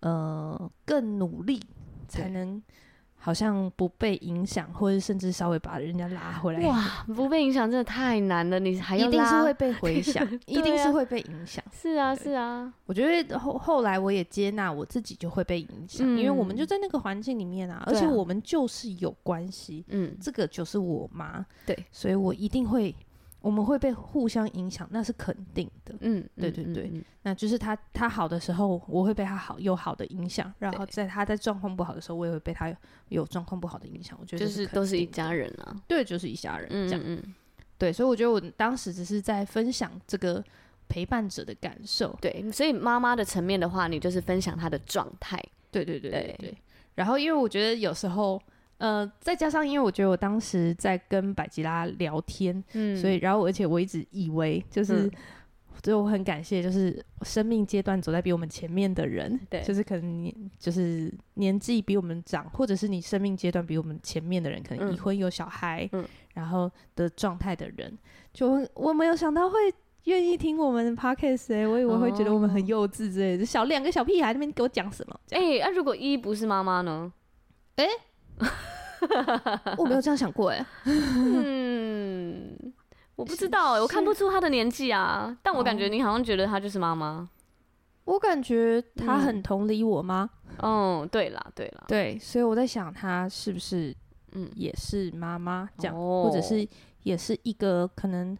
[0.00, 1.60] 呃更努力
[2.08, 2.62] 才能。
[3.26, 6.60] 好像不被影响，或者甚至稍微把人家拉回来。
[6.68, 11.64] 哇，不被影响真的太难了，你还要一定是会被回响， 啊、一定是会被影响。
[11.72, 12.72] 是啊，是啊。
[12.84, 19.84] 我觉得后后来我也接纳我自己就会被影响，嗯、因为我们就在那个环境里面啊，而且我们就是有关系。
[19.88, 21.44] 嗯，这个就是我妈。
[21.66, 22.94] 对，所以我一定会。
[23.46, 25.94] 我们会被互相影响，那是肯定的。
[26.00, 32.74] 嗯，对对对，嗯嗯嗯、那就是他他好的时候，我会被他好有好的影响，然后在他在状况不好的时候，我也会被他
[33.08, 34.18] 有状况不好的影响。
[34.20, 36.68] 我觉得是就是都是一家人啊，对，就是一家人。
[36.90, 37.22] 这样，
[37.78, 40.42] 对，所以我觉得我当时只是在分享这个
[40.88, 42.18] 陪伴者的感受。
[42.20, 45.40] 对，所以妈妈的层面的话，你就是分享她的状态。
[45.70, 46.36] 对对对对对。
[46.50, 46.58] 对
[46.96, 48.42] 然后，因为我觉得有时候。
[48.78, 55.10] 呃，再加上，因为我觉得我当时在跟百吉拉聊天，嗯，所以然后而且我一直以为就是
[55.82, 67.96] 所以我很感谢，就是生命阶段走在比我们前面的人，对，就是可能你就是年纪比我们长，或者是你生命阶段比我们前面的人，可能已婚有小孩，嗯，然后的状态的人，
[68.32, 69.56] 就我没有想到会
[70.04, 75.20] 愿意听我们的 podcast 哎、欸，我以为会觉得我们很幼稚之类的，小两个小屁孩那边给我讲什么？
[75.30, 77.12] 哎，那、欸啊、如果一不是妈妈呢？
[77.76, 77.90] 哎、欸，
[79.78, 82.72] 我没有这样想过哎、欸，嗯。
[83.16, 87.26] 我不知道、欸，我看不出他的年纪啊，但我感觉你好像觉得他就是妈妈。
[88.04, 90.28] 我感觉他很同理我妈。
[90.58, 93.96] 嗯，嗯，对啦，对啦，对，所以我在想他是不是
[94.32, 96.68] 嗯也是妈妈这样，嗯、或者是
[97.04, 98.36] 也是一个可能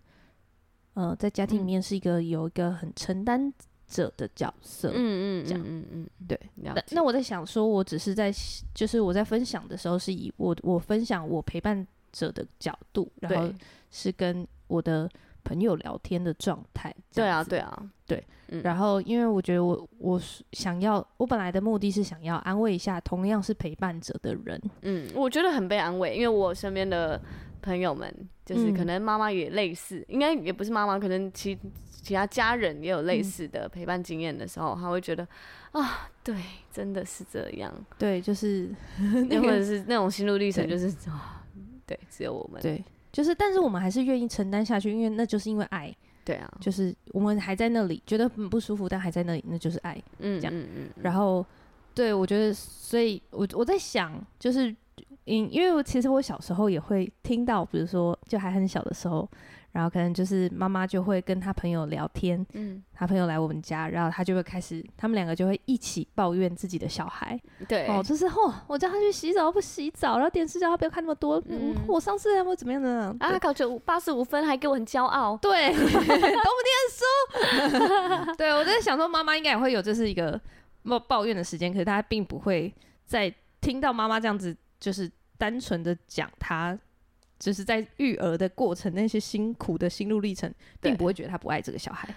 [0.92, 3.50] 呃在家庭里面是一个有一个很承担
[3.88, 4.90] 者的角色。
[4.94, 6.38] 嗯嗯，这样嗯嗯嗯，对。
[6.54, 8.32] 那那我在想说，我只是在
[8.74, 13.52] 就是我在分享的时候是以我我分享我陪伴者的角度，然后
[13.90, 14.46] 是跟。
[14.68, 15.08] 我的
[15.44, 18.20] 朋友聊天的状态，对啊，对啊，对。
[18.48, 20.20] 嗯、然后，因为我觉得我我
[20.50, 24.60] 想要，我本来的目的是想要安慰一下同样是陪伴者的人。
[24.82, 27.22] 嗯，我觉得很被安慰，因为我身边的
[27.62, 28.12] 朋友们，
[28.44, 31.56] 就是可能妈妈也类似，嗯、应该也不是妈妈，可能其
[32.06, 35.26] 其他家人也有类似的陪伴经验的时候，他、嗯、会觉得
[35.72, 36.36] 啊，对，
[36.72, 37.74] 真的是这样。
[37.98, 38.70] 对，就是，
[39.42, 41.44] 或者是那种心路历程，就是啊，
[41.84, 42.80] 对，只有我们对。
[43.10, 45.92] 就是，但是我们还是愿意承担下去，因为那就是因为爱。
[46.24, 50.00] 对啊，就是我们还在那里，觉得很不舒服，但还在那里，那就是爱。
[50.20, 50.54] 嗯，这样。
[50.56, 51.02] 嗯嗯嗯。
[51.02, 51.44] 然后，
[51.92, 54.68] 对，我觉得，所以我我在想，就是，
[55.24, 59.28] 因因为我其实我小时候也会听到，比如说，就还很小的时候。
[59.76, 73.14] 然后可能就是妈妈就会跟她朋友聊天，嗯，她朋友来我们家，然后她就会开始，他们两个就会一起抱怨自己的小孩，对，哦，就是嚯，我叫他去洗澡不洗澡，然后电视叫他不要看那么多，嗯，我上次还会怎么样呢？
[73.20, 76.80] 啊，考九八十五分还给我很骄傲，对， 都不念
[78.24, 80.40] 书， 对，我在想说妈妈应该也会有这是一个
[80.84, 82.72] 抱抱怨的时间，可是她并不会
[83.04, 86.78] 在听到妈妈这样子，就是单纯的讲他。
[87.38, 92.08] 就是在育儿的过程，那些辛苦的心路历程，并不会觉得他不爱这个小孩。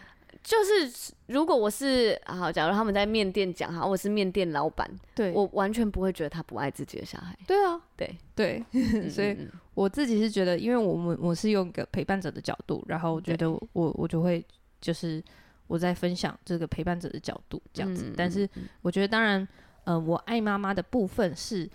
[0.42, 7.38] 就是如果我是好，假如他们在面店讲哈，我是面店老板，对，我完全不会觉得他不爱自己的小孩。
[7.46, 8.64] 对啊，对 对，
[9.12, 9.38] 所以
[9.74, 14.44] 我自己是觉得，因为我们我是用一个陪伴者的角度，然后我觉得我我就会
[14.80, 15.22] 就是
[15.68, 18.14] 我在分享这个陪伴者的角度这样子。
[18.16, 18.50] 但是
[18.82, 19.46] 我觉得，当然，
[19.84, 21.70] 呃，我爱妈妈的部分是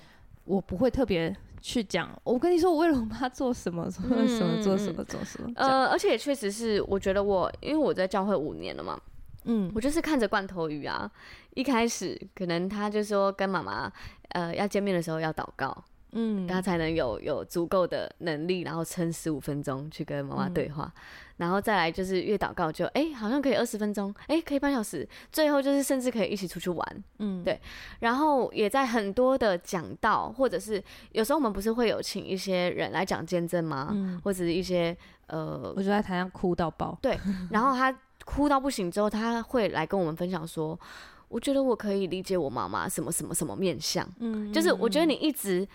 [0.44, 1.36] 我不会特别。
[1.66, 5.50] 去讲，我跟你说，我为了我妈做什么， 做什么，做什么，做什么，做什么。
[5.56, 9.00] 呃，而且也确实是，我觉得我，因为我在教会五年了嘛，
[9.44, 11.10] 嗯，我就是看着罐头鱼啊，
[11.54, 13.90] 一开始可能他就说跟妈妈，
[14.28, 15.74] 呃，要见面的时候要祷告。
[16.16, 21.02] 嗯，他才能有有足够的能力，然后撑十五分钟去跟妈妈对话，嗯、
[21.38, 27.60] 然后再来就是越祷告就哎、欸，好像可以二十分钟，哎、欸，可以半小时，最后就是甚至可以一起出去玩，嗯，对。
[27.98, 33.88] 然后也在很多的讲道，或者是有时候我们不是会有请一些人来讲见证吗？
[33.92, 34.96] 嗯，或者是一些
[35.26, 37.18] 呃，我就在台上哭到爆，对。
[37.50, 37.92] 然后他
[38.24, 40.78] 哭到不行之后，他会来跟我们分享说，
[41.26, 45.66] 我觉得我可以理解我妈妈什么什么什么面相，嗯，就是我觉得你一直。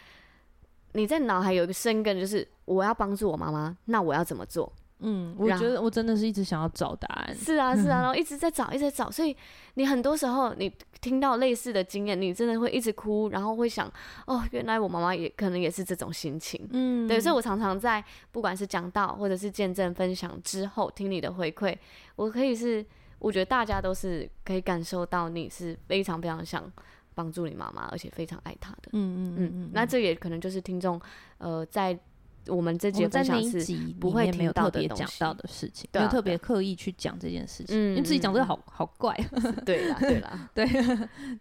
[0.93, 4.71] 你在脑海有一个生根，就是我要帮助我妈妈，那我要怎么做？
[5.01, 7.33] 嗯，我觉得我真的是一直想要找答案。
[7.33, 9.09] 是啊，是啊，然后 一直在找，一直在找。
[9.09, 9.33] 所以
[9.75, 13.89] 你很多时候你听到类似的经验，你真的会一直哭，然后会想，
[14.27, 16.67] 哦，原来我妈妈也可能也是这种心情。
[16.71, 17.17] 嗯，对。
[17.17, 21.73] 所以我常常在不管是讲到或者是见证分享之后，听你的回馈，
[22.17, 22.85] 我可以是，
[23.19, 26.69] 我觉得大家都是可以感受到你是非常非常想。
[27.13, 28.89] 帮助你妈妈，而且非常爱她的。
[28.93, 30.99] 嗯嗯嗯嗯，那这也可能就是听众，
[31.37, 31.97] 呃，在
[32.47, 39.13] 我们这节分享是不会没有特别讲到的事情，没有特别刻意去讲这件事情，因为自己讲这个好好怪。
[39.65, 40.67] 对啦，对啦， 对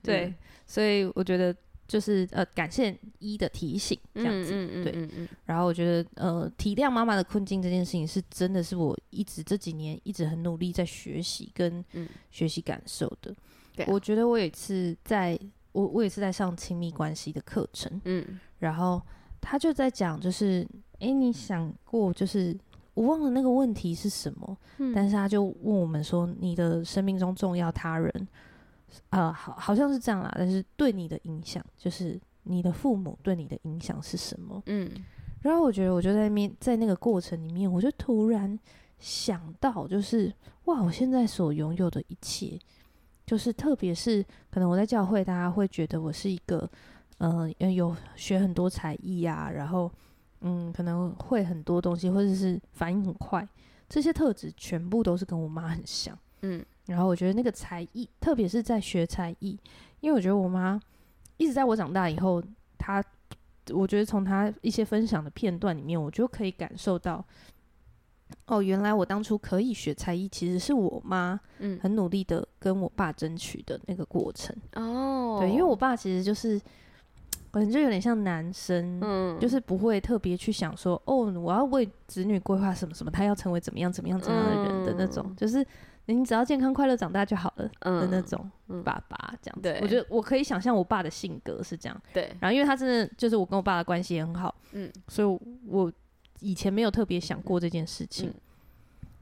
[0.03, 0.35] 对，
[0.67, 1.55] 所以我觉得
[1.87, 11.83] 就是呃，感谢一的提醒，这样子，嗯嗯对，然后我觉得呃，体谅妈妈的困境这件事情，是真的是我一直这几年一直很努力在学习跟
[12.31, 13.35] 学习感受的。
[13.87, 15.39] 我觉得我有一次在。
[15.79, 19.01] 我我也是在上亲密关系的课程，嗯，然后
[19.41, 22.59] 他就在讲，就是，哎、欸，你想过，就是
[22.95, 28.29] 我忘了那个问题是什么，嗯，但是他就问我们说，你的生命中重要他人，
[29.11, 34.61] 呃，好，好像是这样啦，但是对你的影响，就是你的父母对你的影响是什么？
[34.67, 34.91] 嗯，
[35.43, 38.59] 然后我觉得，我就在面在那个过程里面，我就突然
[38.99, 42.59] 想到，就是哇，我现在所拥有的一切。
[43.29, 46.67] 就是，特别是可能我在教会，大家会觉得我是一个，
[47.19, 49.93] 嗯、呃，有学很多才艺啊，然后，
[50.41, 53.47] 嗯，可能会很多东西，或者是反应很快
[53.87, 56.19] 这些特质全部都是跟我妈很像。
[56.41, 59.59] 嗯，然后我觉得那个才艺，特别是在学才艺，
[60.01, 60.81] 因为我觉得我妈
[61.37, 62.43] 一直在我长大以后，
[62.79, 63.05] 她，
[63.75, 67.23] 我觉得从她一些分享的片段里面，我就可以感受到，
[68.47, 74.55] 哦，原来我当初可以学才艺，其实是我妈，嗯，很努力的跟我爸争取的那个过程。
[74.75, 76.61] 哦，对，因为我爸其实就是。
[77.51, 85.67] 可能就有点像男生，嗯，就是不会特别去想说，哦，我要为子女规划什么什么，他要成为怎么样怎么样怎么样的人的那种，嗯、就是
[86.05, 88.49] 你只要健康快乐长大就好了的那种
[88.85, 89.63] 爸爸这样子。
[89.63, 92.03] 对，我觉得我可以想象我爸的性格是这样。
[92.13, 95.91] 对，然后因为他真的就是我跟我爸的关系也很好，嗯，所以我
[96.41, 98.35] 以前没有特别想过这件事情，嗯、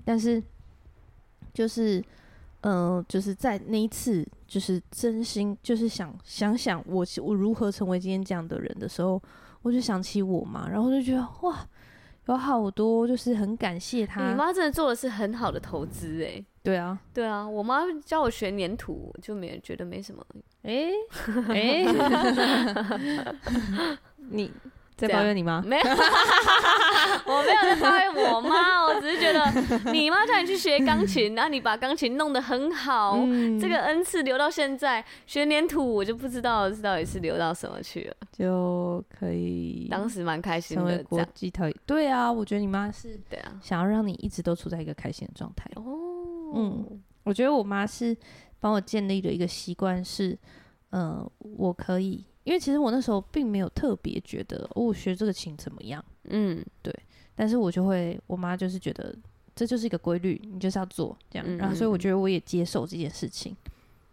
[0.05, 0.43] 但是
[1.53, 2.03] 就是。
[2.63, 9.23] 嗯、呃，就是在那一次，就是真心，就是想想想我我如何成为今天这样的人的时候，
[9.63, 11.65] 我就想起我妈，然后就觉得哇，
[12.25, 14.29] 有好多就是很感谢她。
[14.29, 16.45] 你妈真的做的是很好的投资哎。
[16.65, 20.27] 对啊，对啊，我妈教我学粘土，就没觉得没什么。
[20.63, 20.91] 哎
[21.49, 21.85] 哎，
[24.31, 24.51] 你。
[24.97, 25.61] 在抱怨你妈？
[25.61, 25.83] 没有，
[27.27, 35.05] 我没有在抱怨我妈，我只是觉得你妈叫你去学钢琴，然后你把钢琴弄得很好，嗯、这个恩赐留到现在。
[35.27, 39.87] 学粘土，我就不知道到底是留到什么去了，就可以。
[39.91, 41.71] 当时蛮开心的，成为国际特。
[41.85, 45.71] 对啊，我觉得你妈是对啊，想要让你一直都处在一个开心的状态。
[45.75, 45.83] 哦，
[46.55, 48.17] 嗯，我觉得我妈是
[48.61, 50.31] 帮我建立了一个习惯，是，
[50.91, 52.25] 嗯、呃，我可以。
[52.47, 56.95] 因为其实我那时候并没有特别觉得哦，我学这个琴怎么样，嗯，对。
[57.35, 59.13] 但是我就会，我妈就是觉得
[59.55, 61.45] 这就是一个规律，你就是要做这样。
[61.47, 63.55] 嗯嗯，然后所以我觉得我也接受这件事情，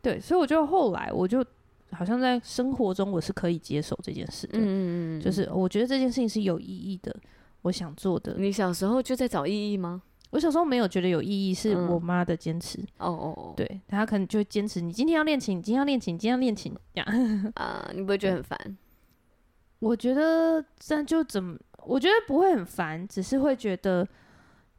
[0.02, 0.20] 对。
[0.20, 1.46] 所以我就后来我就
[1.92, 7.16] 好像在生活中我是可以接受这件事的，嗯嗯，就是我觉得这件事情是有意义的，
[7.62, 8.36] 我想做的。
[8.40, 10.02] 你小时候就在找意义吗？
[10.34, 12.80] 我小时候没有觉得有意义，是我妈的坚持。
[12.98, 17.08] 哦哦哦，对，她可能就会坚持，你今天要练琴，你今天要练琴，你今天要练琴，这样
[17.54, 18.78] 啊，你不会觉得很烦？
[19.78, 21.56] 我觉得这样就怎么？
[21.86, 24.08] 我觉得不会很烦，只是会觉得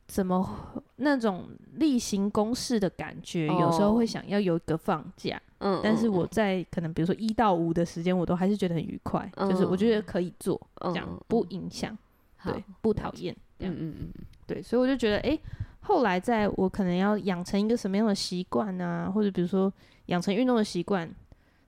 [0.09, 5.41] 怎么那种例行公事的感觉，有时候会想要有一个放假。
[5.59, 11.97] 嗯，但是我在可能比如说一到五的时间，我都还是觉得很愉快，就是我觉得可以做，这样不影响，
[12.45, 13.33] 对，不讨厌。
[13.61, 14.13] 嗯嗯嗯。
[14.47, 15.39] 对，所以我就觉得，哎，
[15.81, 19.73] 后来在我可能要养成一个什么样的习惯啊，或者比如说
[20.07, 21.09] 养成运动的习惯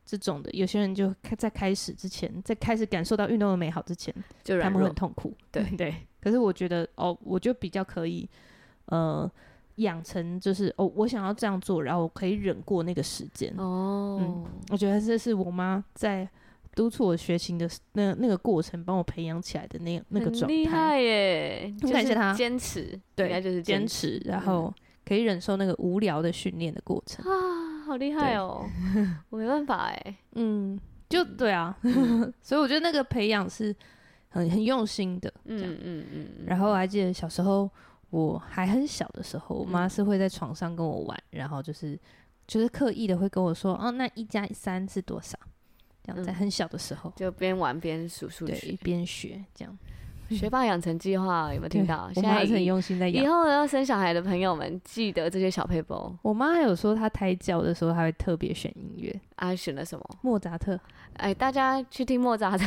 [0.05, 5.33] 这种的，有些人就在开始之前，在开始感受到运动的美好之前，就他们会很痛苦。
[5.51, 5.95] 对 对。
[6.21, 8.29] 可是我觉得，哦，我就比较可以，
[8.87, 9.31] 呃，
[9.77, 13.53] 养成就是哦，我想要这样做，然后我可以忍过那个时间。
[13.59, 14.19] 哦。
[14.21, 16.29] 嗯，我觉得这是我妈在。
[16.77, 21.75] 督促我学琴的那那个过程，帮我培养起来的那那个状态，厉害耶！
[21.91, 28.69] 感谢他坚持，对，就是坚持，然后可以忍受那个无聊的训练的过程啊，好厉害哦！
[29.31, 31.75] 我没办法哎，嗯，就对啊，
[32.43, 33.75] 所以我觉得那个培养是
[34.29, 36.29] 很很用心的，嗯嗯嗯。
[36.47, 37.71] 然后我还记得小时候
[38.11, 41.99] 我还很小的时候，我妈是会在床上跟我玩，然后就是
[42.47, 45.39] 就是刻意的会跟我说，哦，那一加三是多少？
[46.23, 49.79] 在很小的时候，就边玩边数数学，边学这样。
[50.29, 52.11] 学霸养成计划有没有听到？
[52.13, 53.25] 现在还是很用心在养。
[53.25, 56.13] 以后要生小孩的朋友们，记得这些小配包。
[56.21, 59.21] 我妈还有说，她胎教的时候，她会特别选音乐。
[59.37, 60.05] 啊，选了什么？
[60.23, 60.77] 莫扎特。
[61.17, 62.65] 哎，大家去听莫扎特。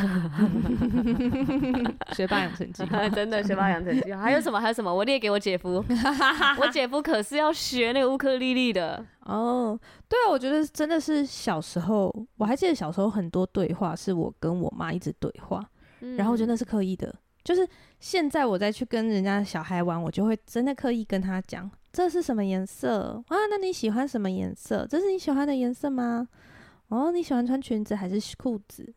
[2.14, 2.84] 学霸养成记，
[3.14, 4.14] 真的学霸养成记。
[4.14, 4.60] 还有什么？
[4.60, 4.94] 还有什么？
[4.94, 5.84] 我列给我姐夫。
[6.60, 9.04] 我姐夫可是要学那个乌克丽丽的。
[9.22, 15.64] 哦，对啊，我觉得真的是小时候，我还记得小时候很多对话是我跟我妈一直对话，
[16.02, 17.14] 嗯、然后我觉得那是刻意的。
[17.44, 17.68] 就是
[18.00, 23.38] 现在我再去跟人家小孩玩，我就会真的刻意跟他讲，这是什么颜色啊？
[23.50, 24.86] 那你喜欢什么颜色？
[24.90, 26.28] 这是你喜欢的颜色吗？
[26.90, 28.94] 哦，你喜欢穿裙子还是裤子？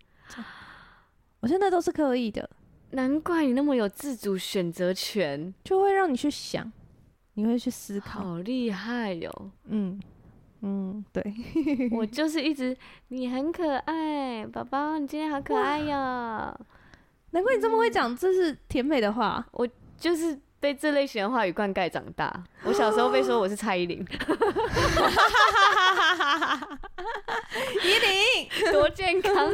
[1.41, 2.49] 我现在都是刻意的，
[2.91, 6.71] 难怪你那么有自主选择权，就会让你去想，
[7.35, 9.51] 你会去思考，好厉害哟、哦！
[9.65, 10.01] 嗯
[10.61, 11.23] 嗯，对，
[11.93, 12.77] 我 就是一直
[13.09, 16.61] 你很可爱，宝宝，你今天好可爱哟。
[17.33, 19.45] 难怪你这么会讲，这是甜美的话。
[19.53, 22.33] 我就是被这类型的话语灌溉长大。
[22.63, 23.99] 我小时候被说我是蔡依林，
[27.83, 29.51] 依林多健康 哇！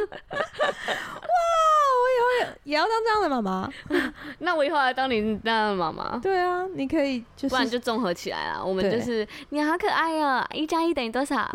[1.97, 3.67] 我以后也也要当这样的妈妈。
[4.37, 6.19] 那我以后来当你那样的妈妈。
[6.19, 8.63] 对啊，你可以就是，不然就综合起来了。
[8.63, 11.49] 我们就是你好可爱哦，一加一等于多少？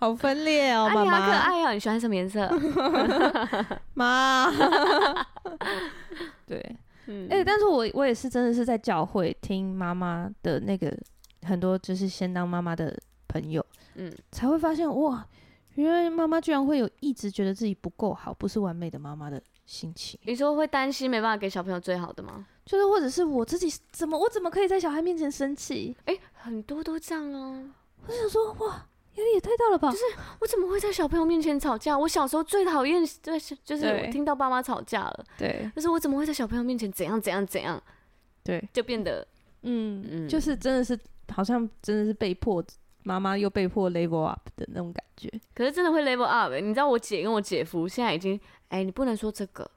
[0.00, 1.02] 好分裂哦，妈妈。
[1.02, 2.48] 你好可爱哦，你喜欢什么颜色？
[3.94, 4.48] 妈。
[6.46, 6.77] 对，
[7.48, 10.94] 但但是我我也是真的是在教会听妈妈的那个
[11.46, 12.94] 很多就是先当妈妈的
[13.26, 15.26] 朋友，嗯，才会发现哇，
[15.76, 20.20] 原来妈妈居然会有一直觉得自己不够好，不是完美的妈妈的心情。
[20.24, 22.46] 你说会担心没办法给小朋友最好的吗？
[22.66, 25.96] 就是或者是我自己怎么我怎么可以在小孩面前生气？
[26.04, 27.74] 哎、欸，很多都这样啊。
[28.06, 28.86] 我想说哇。
[29.14, 29.90] 压力也太大了吧！
[29.90, 30.04] 就是
[30.40, 31.98] 我怎么会在小朋友面前吵架？
[31.98, 35.24] 我小时候最讨厌就是就是我听到爸妈吵架了。
[35.36, 37.82] 对，就是我怎么会在小朋友面前怎样怎样怎样？
[38.44, 39.26] 对，就变得
[39.62, 40.98] 嗯嗯，就是真的是
[41.32, 42.64] 好像真的是被迫
[43.02, 45.28] 妈妈又被迫 level up 的那种感觉。
[45.54, 46.52] 可是真的会 level up？
[46.52, 48.38] 欸，你知道我姐跟我姐夫现在已经
[48.68, 49.68] 哎、欸，你不能说这个。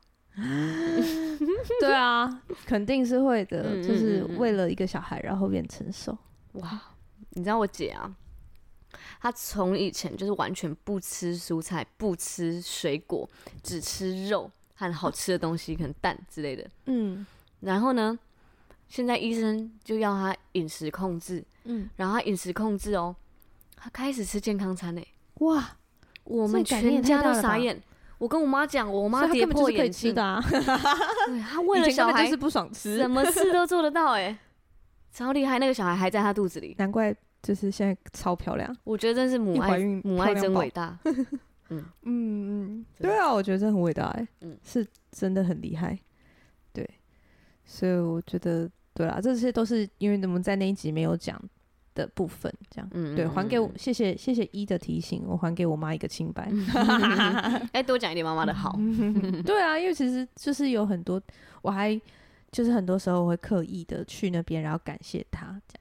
[1.81, 6.17] 对啊，肯定是会的，就是为了一个小孩然后变成熟。
[6.53, 6.81] 哇，
[7.31, 8.15] 你知道我姐啊？
[9.19, 13.29] 他从以前就是完全不吃蔬菜，不吃水果，
[13.63, 16.69] 只吃肉和好吃的东西，可能蛋之类的。
[16.85, 17.25] 嗯，
[17.59, 18.17] 然后呢，
[18.87, 21.43] 现在医生就要他饮食控制。
[21.65, 23.15] 嗯，然后他饮食控制哦，
[23.75, 25.07] 他开始吃健康餐诶。
[25.35, 25.77] 哇，
[26.23, 27.81] 我们全家都傻眼。
[28.17, 30.39] 我跟我妈讲，我妈跌破眼镜的啊。
[30.49, 34.37] 对，他为了小孩就是不爽吃，什么事都做得到诶，
[35.11, 35.57] 超厉害。
[35.57, 37.15] 那个小孩还在他肚子里，难怪。
[37.41, 40.97] 就是现在超漂亮，我觉得真是母爱，母爱真伟大。
[41.73, 45.97] 嗯嗯嗯，对啊，我觉得这很伟大哎，嗯，是真的很厉害。
[46.73, 46.85] 对，
[47.63, 51.41] 所以我觉得对啦，这些都是因为我们在那一集没有讲
[51.95, 56.51] 的部分，这样，嗯，对，还给我，谢谢谢谢一的提醒，我还给我妈一个清白。
[57.71, 58.77] 哎，多讲一点妈妈的好。
[59.45, 61.21] 对啊，因为其实就是有很多，
[61.61, 61.97] 我还
[62.51, 65.80] 就是很多时候我会刻意的去那边，然后感谢他这样。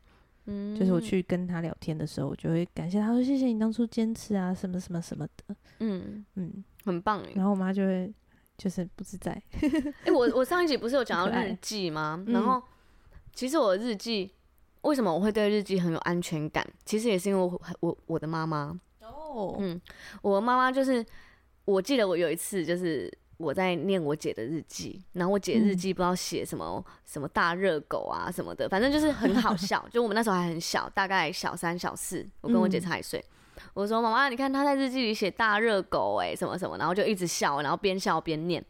[0.52, 5.54] 嗯，就是我去跟他聊天的时候，我就会感谢他说谢谢你当初坚持啊，什么什么什么的。
[5.78, 7.22] 嗯嗯，很棒。
[7.34, 8.12] 然后我妈就会
[8.58, 9.30] 就是不自在。
[9.62, 12.24] 哎、欸，我我上一集不是有 讲到日记吗？
[12.26, 12.60] 然后
[13.32, 14.34] 其实我的日记
[14.82, 16.66] 为什么我会对日记很有安全感？
[16.84, 18.78] 其实也是因为我我我的妈妈。
[19.00, 19.80] 哦，嗯，
[20.22, 21.04] 我妈妈就是
[21.64, 23.10] 我记得我有一次就是。
[23.40, 29.82] 我在念我姐的日记，然后我姐日记不知道写什么、嗯、什么大热狗啊什么的，反正就是很好笑。
[29.90, 33.18] 就我们那时候还很小，大概小三小四，我跟我姐差一岁。
[33.18, 38.62] 嗯、我说妈妈，你看她在日记里写大热狗哎、欸、什么什么，然后就一直笑，然后边笑边念。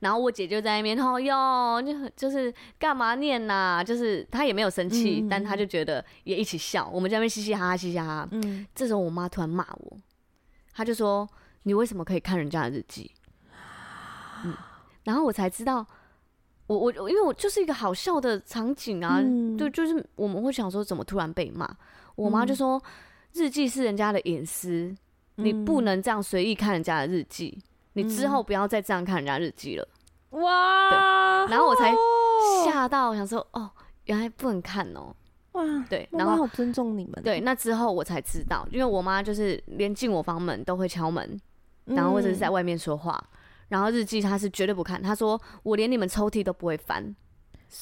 [0.00, 3.84] 然后我姐就在那边哦哟，就就是干嘛念呐、啊？
[3.84, 6.88] 就是她也没有生气，嗯、但她就觉得也一起笑。
[6.92, 8.28] 我们在那边嘻嘻哈哈嘻嘻哈哈。
[8.32, 9.96] 嗯，这时候我妈突然骂我，
[10.74, 11.28] 她就说
[11.62, 13.10] ：“你为什么可以看人家的日记？”
[15.06, 15.86] 嗯，然后我才知道，
[16.66, 21.68] 我我因为我就是一个好笑的场景啊，嗯、对，就是我们会想说怎么突然被骂，
[22.16, 22.82] 我妈就说、嗯、
[23.34, 24.94] 日记是人家的隐私，
[25.36, 27.62] 你不能这样随意看人家的日记，嗯、
[27.94, 29.88] 你之后不要再这样看人家日记了。
[30.30, 31.94] 哇，对，然后我才
[32.64, 33.70] 吓到，想说哦，
[34.06, 35.14] 原来不能看哦。
[35.52, 37.22] 哇，对，然后好尊重你们。
[37.22, 41.40] 对，那之后我才知道，因为我妈就是连进我房门都会敲门，
[41.84, 43.22] 然后或者是在外面说话。
[43.68, 47.16] 嗯然后日记他是绝对不看，他说我连你们抽屉都不会翻，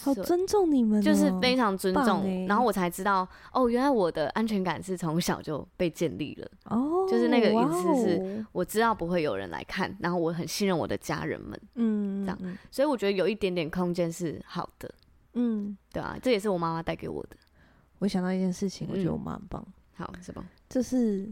[0.03, 2.47] 好尊重你们，就是非常尊重。
[2.47, 6.51] 然后我才知道，哦，原来我的安全感是从小就被建立了。
[6.71, 14.91] 哦，就是那个隐私是我知道不会有人来看，然后我很信任我的家人们，嗯，这样，所以我觉得有一点点空间是好的，
[15.35, 17.37] 嗯，对啊，这也是我妈妈带给我的。
[17.99, 19.63] 我想到一件事情，我觉得我妈很棒。
[19.97, 20.43] 好，什么？
[20.71, 21.31] 就是。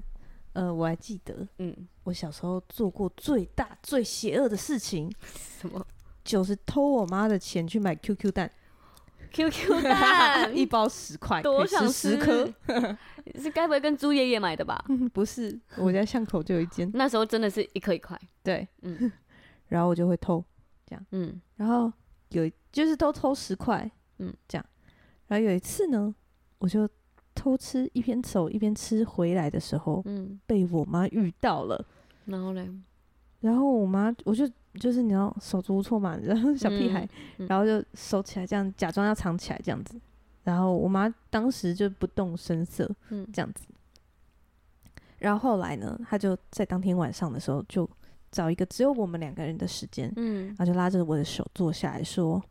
[0.54, 1.74] 呃，我还记得，嗯，
[2.04, 5.10] 我小时候做过最大最邪恶的事情，
[5.60, 5.84] 什么？
[6.24, 8.50] 就是偷我妈的钱去买 QQ 蛋，
[9.32, 12.46] QQ 蛋 一包十块，多想十颗，
[13.40, 14.84] 是该不会跟猪爷爷买的吧？
[15.12, 19.10] 不是，我家巷口就有一间，那时候真的是一颗一块，对，嗯，
[19.68, 20.44] 然后我就会偷，
[20.86, 21.92] 这样，嗯，然后
[22.28, 24.64] 有就是都偷十块，嗯，这样，
[25.26, 26.14] 然后有一次呢，
[26.58, 26.88] 我就。
[27.34, 31.84] 偷吃一边走一边吃回来的时候，嗯，被我妈遇到了，
[32.26, 32.68] 然后嘞，
[33.40, 37.04] 然后我妈我就就是你知道手足无措嘛，然后小屁孩，
[37.38, 40.00] 嗯嗯、然后就收起来这样假装要藏起来这样子，
[40.44, 43.64] 然后我妈当时就不动声色，嗯，这样子，
[45.18, 47.88] 然后后来呢，她就在当天晚上的时候就
[48.30, 52.42] 找一个只有我们两个人的时间，嗯，然后就拉着我的手坐下来说。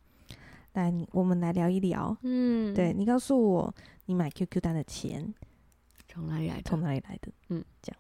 [0.74, 2.16] 来，我们来聊一聊。
[2.24, 5.34] 嗯，对，你告诉我，你买 QQ 单的钱
[6.08, 6.62] 从哪里来的？
[6.64, 7.30] 从哪里来的？
[7.50, 8.00] 嗯，这样，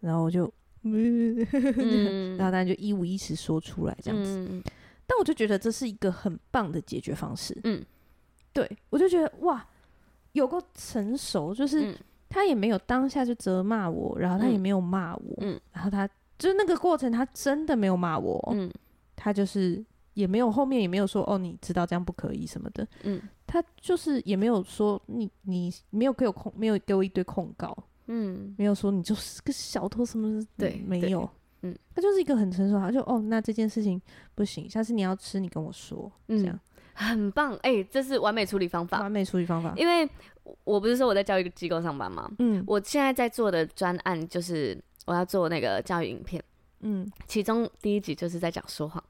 [0.00, 4.46] 然后我就， 嗯、然后大家就一五一十说出来，这样子。
[4.50, 4.62] 嗯、
[5.06, 7.58] 但我就觉得这是一个很棒的解决方式。
[7.64, 7.82] 嗯，
[8.52, 9.66] 对，我就觉得哇，
[10.32, 11.96] 有够成熟，就是
[12.28, 16.06] 他也没有当下就责骂我，然后他也没有骂我，嗯，然后他
[16.38, 18.70] 就是那个过程，他真的没有骂我，嗯，
[19.16, 19.82] 他就是。
[20.16, 22.88] 也没有后面也没有说哦，你知道这样不可以什么的。
[23.02, 27.76] 嗯，他就是也没有说你你没有给我控，没有给我一堆控告。
[28.06, 30.46] 嗯，没有说你就是个小偷什么的。
[30.56, 31.28] 对，没有。
[31.60, 34.00] 嗯，他就是一个很成熟，他就哦，那这件事情
[34.34, 36.10] 不行，下次你要吃，你跟我说。
[36.28, 36.58] 嗯，这样
[36.94, 37.52] 很棒。
[37.56, 39.00] 哎、欸，这是完美处理方法。
[39.00, 39.74] 完美处理方法。
[39.76, 40.08] 因为
[40.64, 42.30] 我不是说我在教育机构上班吗？
[42.38, 46.42] 嗯，我现在在做的专案就是我要做那个教育影片。
[46.80, 49.02] 嗯，其中第一集就是在讲说谎。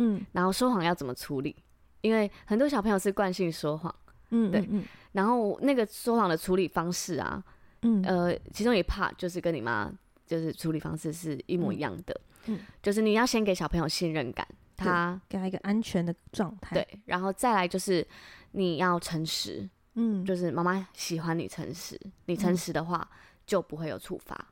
[0.00, 1.54] 嗯，然后说谎要怎么处理？
[2.00, 3.94] 因为很多小朋友是惯性说谎。
[4.30, 4.66] 嗯，对。
[4.70, 7.42] 嗯，然后那个说谎的处理方式啊，
[7.82, 9.92] 嗯，呃，其中一 part 就是跟你妈
[10.26, 12.20] 就是处理方式是一模一样的。
[12.46, 14.46] 嗯，就是你要先给小朋友信任感，
[14.76, 16.74] 他给他一个安全的状态。
[16.74, 18.06] 对，然后再来就是
[18.52, 19.68] 你要诚实。
[19.94, 23.06] 嗯，就是妈妈喜欢你诚实，你诚实的话
[23.44, 24.46] 就不会有处罚。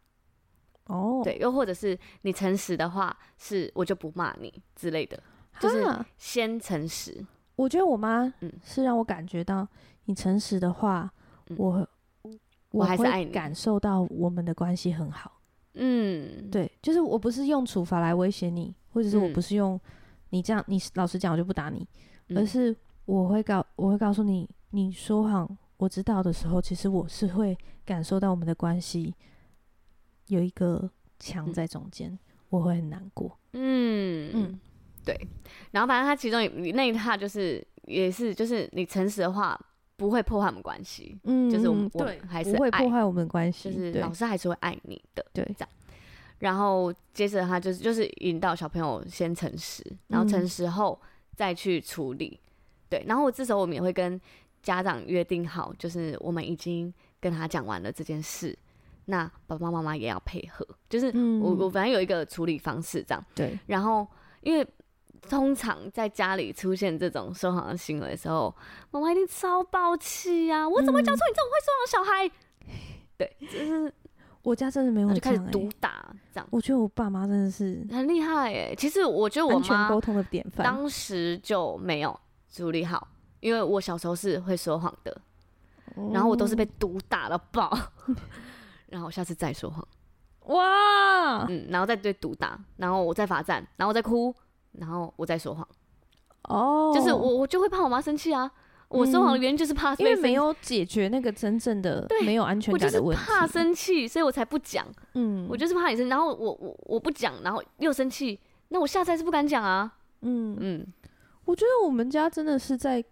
[0.86, 5.22] 哦，对，又或者是你诚实的话，是我就不骂你之类的，
[5.60, 7.24] 就是先诚实。
[7.56, 9.66] 我觉得我妈嗯是让我感觉到，
[10.04, 11.10] 你诚实的话，
[11.56, 11.88] 我
[12.70, 15.40] 我还是爱你，感受到我们的关系很好。
[15.74, 19.80] 嗯，对，就是我不是用处罚来威胁你，或者是我不是用
[20.30, 21.86] 你这样，你老实讲我就不打你，
[22.34, 29.14] 而是我会告我会告诉你，你说谎我知道的时候，其实我是会感受到我们的关系。
[30.26, 32.18] 有一个墙在中间，嗯，
[32.50, 33.38] 我会很难过。
[33.52, 34.60] 嗯嗯，
[35.08, 35.28] 对。
[35.70, 36.38] 然后反正他其中
[36.74, 39.58] 那一套就是也是就是你诚实的话
[39.96, 41.18] 不会破坏我们关系。
[41.24, 45.24] 嗯，就是我们对还是不会破坏我们关系，就是老师还是会爱你的。
[45.32, 45.68] 对，这样。
[46.40, 51.00] 然后接着他就是就是引导小朋友先诚实，然后诚实后
[51.34, 52.38] 再去处理。
[52.42, 52.46] 嗯，
[52.90, 54.20] 对，然后我这时候我们也会跟
[54.62, 58.56] 家长约定好，就是我们已经跟他讲完了这件事。
[59.06, 63.24] 那爸爸妈妈也要配合，就是我、嗯、我反正有一个处理方式这样。
[63.34, 63.58] 对。
[63.66, 64.06] 然后，
[64.42, 64.66] 因为
[65.28, 68.54] 通常在家里出现这种说谎的行为的时候，
[68.90, 70.68] 妈妈一定超爆气啊！
[70.68, 72.26] 我怎么会教出你这种会说谎的小孩？
[72.66, 72.74] 嗯、
[73.16, 73.92] 对，就是
[74.42, 76.46] 我家真的没有、欸、就开始毒打这样。
[76.50, 78.74] 我觉得我爸妈真的是很厉害哎。
[78.74, 82.18] 其实我觉得我妈沟通的典范，当时就没有
[82.50, 83.08] 处理好，
[83.40, 85.20] 因为我小时候是会说谎的、
[85.94, 87.76] 哦，然后我都是被毒打了爆。
[88.88, 89.86] 然后我下次再说谎，
[90.46, 94.34] 哇，嗯，然后再对毒打，然后我再罚站，然后我再哭，
[94.72, 95.66] 然后我再说谎，
[96.44, 98.50] 哦，就是我我就会怕我妈生气啊，
[98.88, 108.38] 我说谎的原因就是怕，因为没有解决那个真正的没有安全感的问题，我就是怕生气，所以我才不讲，嗯，我就是怕你生，然后我我我不讲，然后又生气，
[108.68, 110.56] 那我下次还是不敢讲啊，嗯。
[110.60, 110.86] 嗯，
[111.44, 113.04] 我觉得我们家真的是在。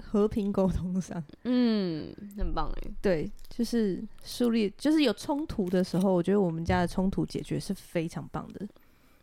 [0.00, 2.90] 和平沟通上，嗯，很棒哎。
[3.02, 8.66] 对，就是树立，就是有冲突的时候，我觉得我们家的冲突解决是非常棒的。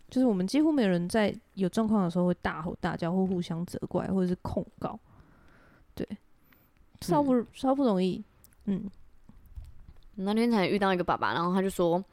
[0.10, 5.00] 就是我们几乎没有人在有状况的时候会大吼大叫，或互相责怪，或者是控告。
[5.94, 6.08] 对，
[7.02, 8.24] 稍不稍不容易。
[8.66, 8.90] 嗯，
[10.16, 12.04] 那天才遇到一个爸爸，然后他就说：“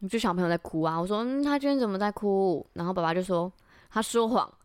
[0.00, 3.52] 你这小朋友在哭啊。”我说：“嗯，他今天怎么在哭？”然后爸爸就说
[3.90, 4.52] ：“他说谎。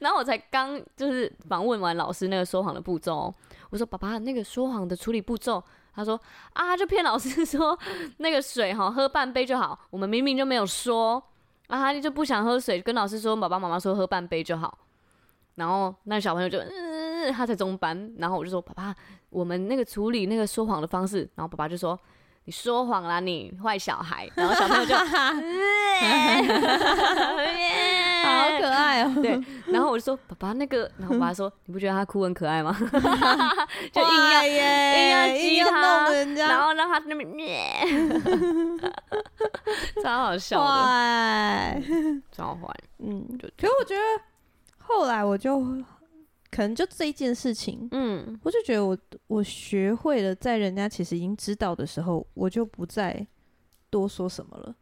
[0.00, 3.32] 然后我才刚就是访问完老师那个说谎的步骤，
[3.70, 5.62] 我说爸爸那个说谎的处理步骤，
[5.94, 6.18] 他说
[6.52, 7.78] 啊就骗老师 说
[8.18, 11.22] 那个水哈喝半杯就好，我们明明就没有说
[11.68, 14.78] 啊，他就不想喝水，跟老师说爸爸妈妈说喝半杯就好，
[15.56, 18.94] 然后那小朋友就嗯他在中班，然后我就说爸爸
[19.30, 21.98] 我们那个处理那个说谎的方式，然后爸爸就说
[22.44, 24.94] 你说谎啦你坏小孩，然后小朋友就。
[28.32, 29.20] 好可爱哦、喔！
[29.22, 32.76] 对，然后我就说爸爸那个，然后我爸说 你不觉得他哭很可爱吗？
[33.92, 36.10] 就硬要硬要激他，
[36.48, 37.30] 然后让他那边，
[40.02, 41.82] 超好笑的，
[42.30, 42.74] 超坏。
[42.98, 44.00] 嗯，就可是我觉得
[44.78, 45.60] 后来我就
[46.50, 53.26] 可能就这一件事情，嗯，我就觉得我我学会了，在人家其实已经知道的时候，我就不再
[53.90, 54.74] 多说什么了，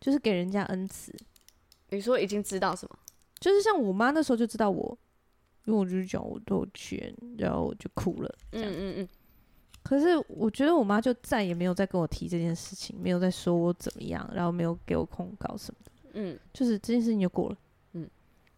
[0.00, 1.14] 就是给人家恩慈。
[1.90, 2.98] 你说已经知道什么？
[3.38, 4.96] 就是像我妈那时候就知道我，
[5.66, 8.34] 因为我就是讲我都有钱，然后我就哭了。
[8.52, 9.08] 嗯嗯嗯。
[9.82, 15.92] 可是我觉得我妈就再也没有再跟我提这件事情，没有再说我怎么样，然后没有给我控告什么的。
[16.14, 16.38] 嗯。
[16.52, 17.56] 就是这件事情就过了。
[17.92, 18.08] 嗯。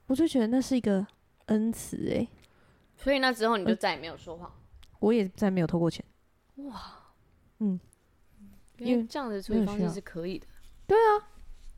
[0.07, 1.07] 我就觉得那是一个
[1.47, 2.29] 恩慈哎、欸。
[2.97, 4.97] 所以那之后你就再也没有说谎、呃。
[5.01, 6.05] 我也再没有偷过钱。
[6.57, 6.81] 哇。
[7.59, 7.79] 嗯。
[8.79, 10.47] 因为这样的处理方式是可以的。
[10.87, 11.29] 对啊。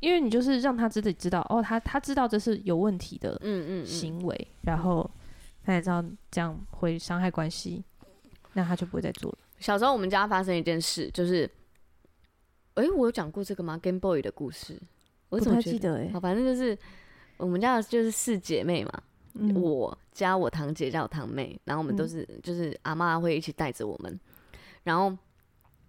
[0.01, 5.09] 因为你就是让他自己知道哦，他他知道这是有问题的行为，嗯行为、然后
[5.63, 7.85] 他也知道这样会伤害关系，
[8.55, 9.39] 那他就不会再做了。
[9.59, 11.49] 小时候我们家发生一件事，就是，
[12.75, 14.81] 哎，我有讲过这个吗？Game Boy 的故事，
[15.29, 16.11] 我怎么记得哎。
[16.13, 16.77] 好，反正就是
[17.37, 19.03] 我们家就是四姐妹嘛，
[19.35, 24.19] 嗯、我加我堂姐加我堂妹，然后我们都是、嗯、就是阿妈会一起带着我们，
[24.83, 25.15] 然后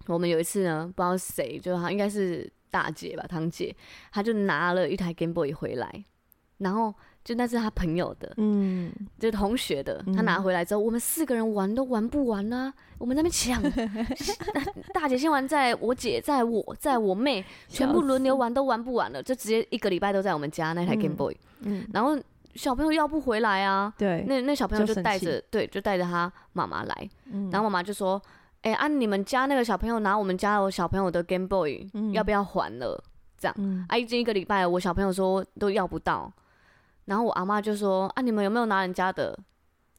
[0.06, 3.72] 我们有一次呢，不知道谁，就好像应该是大姐吧，堂姐，
[4.10, 6.04] 她就拿了一台 Game Boy 回来，
[6.58, 6.92] 然后。
[7.24, 13.62] 就那是她朋友的，嗯，就同学的，她拿回来之后，嗯、我们四个人玩都玩不完啊，我们在那边抢，
[14.92, 22.20] 大姐先玩，在我姐，在我，在我妹，全部轮流玩都玩不完了，就直接一个礼拜都在我们家那台 Game Boy，嗯，嗯然后
[22.56, 28.20] 小朋友要不回来啊，对，那那小朋友就带着，对，就带着他妈妈来，嗯、然后妈妈就说，
[28.62, 33.02] 哎、欸，按、啊、你们家那个小朋友拿我们家我小朋友的 Game Boy，、嗯、要不要还了？
[33.36, 36.32] 这样，嗯、啊，已经一个礼拜了，我小朋友说都要不到。
[37.06, 39.36] 然后我阿妈就说：“啊，你们有没有拿人家的？”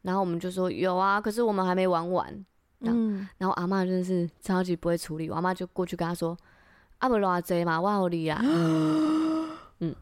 [0.03, 2.45] 然后我们就说：“有啊，可是我们还没玩完。”
[2.79, 6.37] 嗯，然后阿妈真的是超级不会处理，我阿妈就过去跟他说
[6.99, 8.39] ：“阿不偌济嘛，我好你啊。
[9.79, 9.93] ”嗯，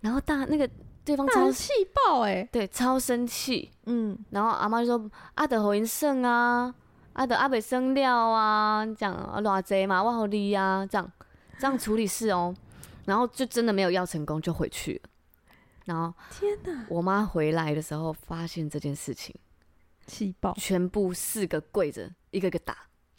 [0.00, 0.68] 然后大那个
[1.04, 3.70] 对方超气爆哎、欸，对，超生气。
[3.84, 6.74] 嗯，然后阿妈就说：“阿德好生啊，
[7.14, 11.12] 阿德阿北生料啊，这样啊偌济嘛，我好利啊，这样
[11.58, 12.54] 这样处理事哦。
[13.04, 15.10] ”然后就真的没有要成功，就回去了。
[15.84, 16.86] 然后，天哪！
[16.88, 19.34] 我妈回来的时候发现这件事情，
[20.06, 22.86] 气爆，全部四个跪着，一个一个打，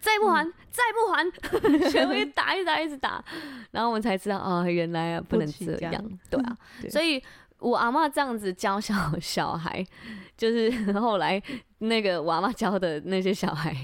[0.00, 1.28] 再不还，再不还，
[1.90, 3.24] 全部一打，一直打，一直打。
[3.72, 6.56] 然后我们才知道，哦，原来啊，不能这样，对啊。
[6.88, 7.20] 所以
[7.64, 9.84] 我阿妈这样子教小小孩，
[10.36, 11.42] 就是后来
[11.78, 13.74] 那个我阿嬷教的那些小孩，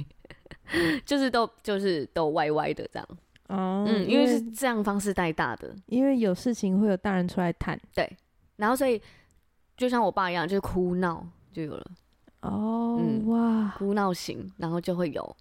[1.06, 3.08] 就是都就是都歪歪的这样。
[3.48, 8.08] 哦，嗯，因为是这样方式带大的，因为有事情会有大人出来谈，对，
[8.56, 9.00] 然后所以
[9.76, 11.86] 就像我爸一样，就是哭闹就有了，
[12.42, 15.36] 哦，嗯、哇，哭闹型，然后就会有，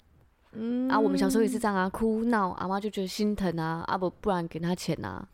[0.54, 5.28] 嗯，啊，我们小时候也是这样啊，哭闹，阿妈就觉得心疼啊，啊不，不然给他钱啊，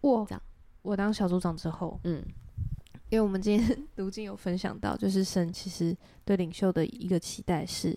[0.00, 0.40] 哇，这样，
[0.80, 2.22] 我当小组长之后，嗯，
[3.14, 7.96] 因为我们今天 读经有分享到，就是神其实对领袖的一个期待是，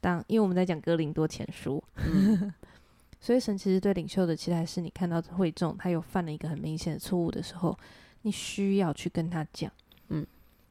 [0.00, 1.80] 当因为我们在讲哥林多前书。
[1.98, 2.52] 嗯
[3.22, 7.78] 所以神其实对领袖的期待是，你看到会众他有犯了一个很明显的错误的时候，
[8.22, 9.70] 你需要去跟他讲，
[10.08, 10.26] 嗯，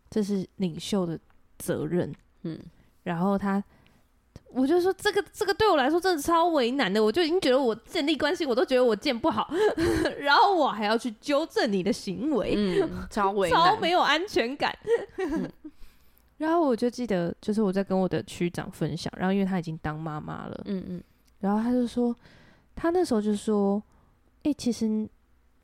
[0.09, 1.17] 这是领袖的
[1.57, 2.59] 责任，嗯，
[3.03, 3.63] 然后他，
[4.52, 9.52] 我就说这个这个对我来说真的超为难的，我就已经觉得我建立关系我都觉得我建不好，
[10.20, 14.78] 然后我还要去纠正你的行为，嗯，超为难，超没有安全感，
[15.18, 15.50] 嗯、
[16.38, 21.04] 然后我就记得就是我在跟我的区长分享，然后因为他已经当妈妈了，嗯嗯，
[21.39, 22.16] 然后他就说。
[22.82, 23.84] 他那时候就说
[24.43, 24.88] ：“哎、欸，其实，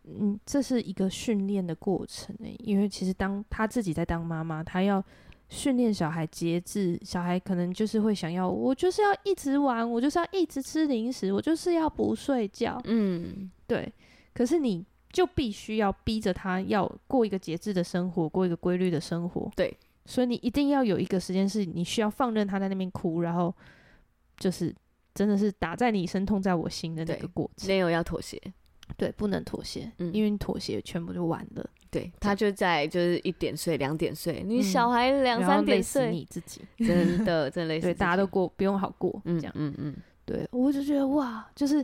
[0.03, 5.01] 嗯，这是一个训练的过程哎，因为其实当他自己在当妈妈，他要
[5.49, 13.91] 训练小孩节制，小孩可能就是会想要，我就是要一直玩，我就是要一直吃零食，我就是要不睡觉，嗯，对。
[14.33, 19.75] 可是你就必须要逼着他要过一个节制的生活，过一个规律的生活，对。
[20.05, 23.53] 所以你一定要有一个时间是你需要放任他在那边哭，然后
[24.37, 24.73] 就是。”
[25.15, 28.37] 真的是打在你身，痛在我心的那个过程，没有要妥协，
[28.97, 31.69] 对，不能妥协，嗯，因为你妥协全部就完了。
[31.95, 36.61] 对，他就在就是一点睡，两点睡，你小孩两三点睡，你自己。
[36.79, 41.83] 真的 真累死，对，大家都过不用好过，这样，嗯嗯，对，我就觉得哇，就是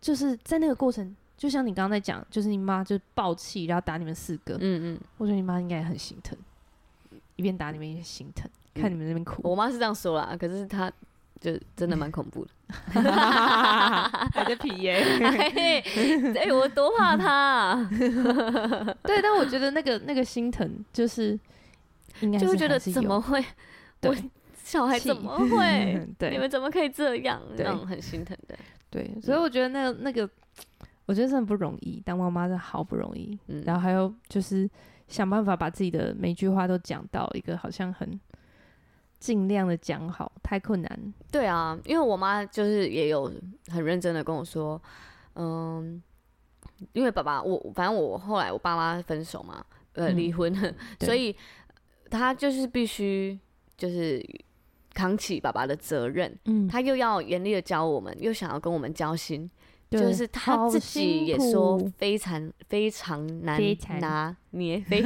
[0.00, 6.38] 就是在那个过程，就像你刚刚在讲，就是你妈就暴气，然后打你们四个，嗯嗯，我觉得你妈应该也很心疼，
[7.36, 9.42] 一边打你们一边心疼，看你们那边哭。
[9.44, 10.90] 我妈是这样说啦，可是她。
[11.40, 12.50] 就真的蛮恐怖的，
[12.92, 15.02] 还在皮耶！
[16.36, 17.88] 哎，我多怕他啊！
[19.02, 21.38] 对，但我觉得那个那个心疼，就是
[22.20, 23.42] 应该就会觉得怎么会？
[24.02, 24.14] 我
[24.62, 26.06] 小孩怎么会？
[26.18, 27.40] 对，你们怎么可以这样？
[27.56, 28.54] 这样很心疼的。
[28.90, 30.28] 对，所以我觉得那个那个，
[31.06, 33.38] 我觉得真的不容易，当妈妈真的好不容易。
[33.48, 34.68] 嗯然后还有就是
[35.08, 38.20] 想办法把自己的每句话都讲到一个好像很。
[39.20, 41.14] 尽量的讲好，太困难。
[41.30, 43.30] 对啊，因为我妈就是也有
[43.68, 44.80] 很认真的跟我说，
[45.34, 46.02] 嗯，
[46.94, 51.36] 因为爸爸我反正我后来我爸妈分手嘛，呃，离婚，嗯、所以
[52.10, 53.38] 他就是必须
[53.76, 54.20] 就是
[54.94, 59.48] 扛起爸爸的责任，嗯，他又要严厉的教我们，又想要跟我们交心。
[59.90, 63.60] 就是他自己也说非常非常难
[64.00, 65.02] 拿 捏，非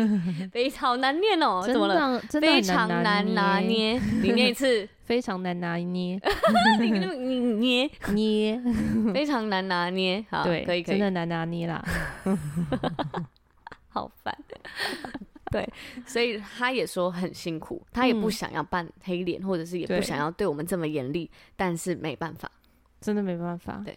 [0.52, 2.20] 非常难念哦，怎么了？
[2.40, 6.20] 非常难拿捏， 你念一次，非常难拿捏，
[6.80, 8.62] 你你捏捏，
[9.14, 11.82] 非常难拿捏，好， 对，可以可以，真的难拿捏啦，
[13.88, 14.36] 好烦，
[15.50, 15.66] 对，
[16.04, 22.50] 所以他也说很辛苦，他也不想要扮黑脸，或者是也不想要对我们这么严厉，但是没办法，
[23.00, 23.96] 真的没办法，对。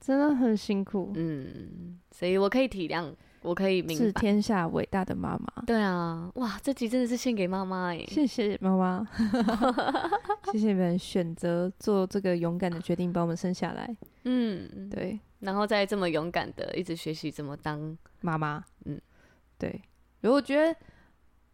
[0.00, 1.12] 真的很辛苦。
[1.14, 3.14] 嗯，所以我可以体谅。
[3.42, 5.62] 我可以明白，是天下伟大的妈妈。
[5.64, 8.04] 对啊，哇，这集真的是献给妈妈哎！
[8.08, 9.06] 谢谢妈妈，
[10.52, 13.96] 谢谢你们选择做这个勇敢的决定，把我们生下来。
[14.24, 18.62] 嗯，对，然后再这么勇敢的一直学习怎么当妈妈。
[18.86, 19.00] 嗯，
[19.56, 19.80] 对。
[20.20, 20.76] 如果我觉得，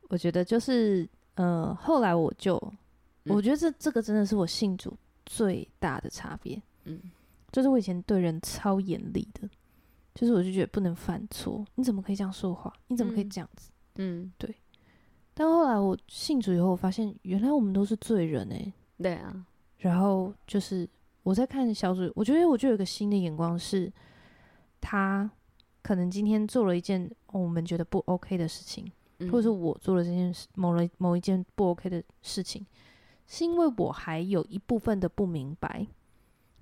[0.08, 2.56] 我觉得就是，呃，后来我就，
[3.24, 6.60] 嗯、我觉得这这个真的是我信主最大的差别。
[6.84, 6.98] 嗯，
[7.54, 9.48] 就是我以前对人超严厉的。
[10.14, 12.72] 就是我就觉得不能犯错，你怎么可以这样说话？
[12.86, 13.70] 你怎么可以这样子？
[13.96, 14.54] 嗯，对。
[15.34, 18.72] 但后来我信主以后，我发现原来我们都是罪人哎、欸。
[19.02, 19.44] 对啊。
[19.78, 20.88] 然后就是
[21.24, 23.92] 我在看小组，我觉得我就有一个新的眼光是，
[24.80, 25.28] 他
[25.82, 28.88] 可能今天做了一件我们觉得不 OK 的事情，
[29.18, 32.64] 嗯、或者是我做了这件事某了某一件不 OK 的事情，
[33.26, 35.84] 是因为我还有一部分的不明白。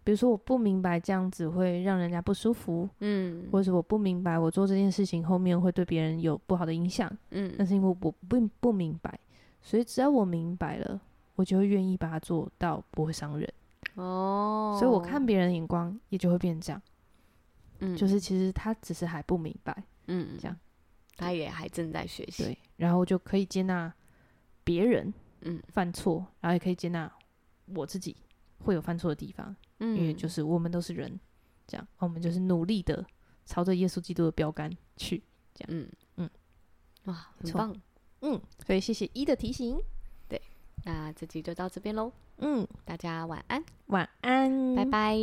[0.05, 8.13] 比如说我不明白这样子会让人家不舒服，嗯，或者是我不明白我做这件事情后面会对别人有不好的影响，嗯，那是因为我不
[8.61, 9.19] 不明白，
[9.61, 11.01] 所以只要我明白了，
[11.37, 13.49] 我就会愿意把它做到不会伤人，
[13.95, 16.83] 哦，所以我看别人的眼光也就会变这样，
[17.79, 20.57] 嗯，就是其实他只是还不明白，嗯，这样，
[21.17, 23.93] 他也还正在学习，对，然后就可以接纳
[24.65, 27.11] 别人，嗯，犯错，然后也可以接纳
[27.67, 28.17] 我自己
[28.65, 29.55] 会有犯错的地方。
[29.83, 31.19] 嗯，因为就是我们都是人，
[31.67, 33.05] 这样，我们就是努力的
[33.45, 35.21] 朝着耶稣基督的标杆去，
[35.53, 36.31] 这样，嗯嗯，
[37.07, 37.77] 哇，很棒，
[38.21, 39.83] 嗯，所以谢谢一的提醒，
[40.29, 40.41] 对，
[40.85, 45.19] 那这集就到这边喽，嗯，大家晚安，晚安，拜拜。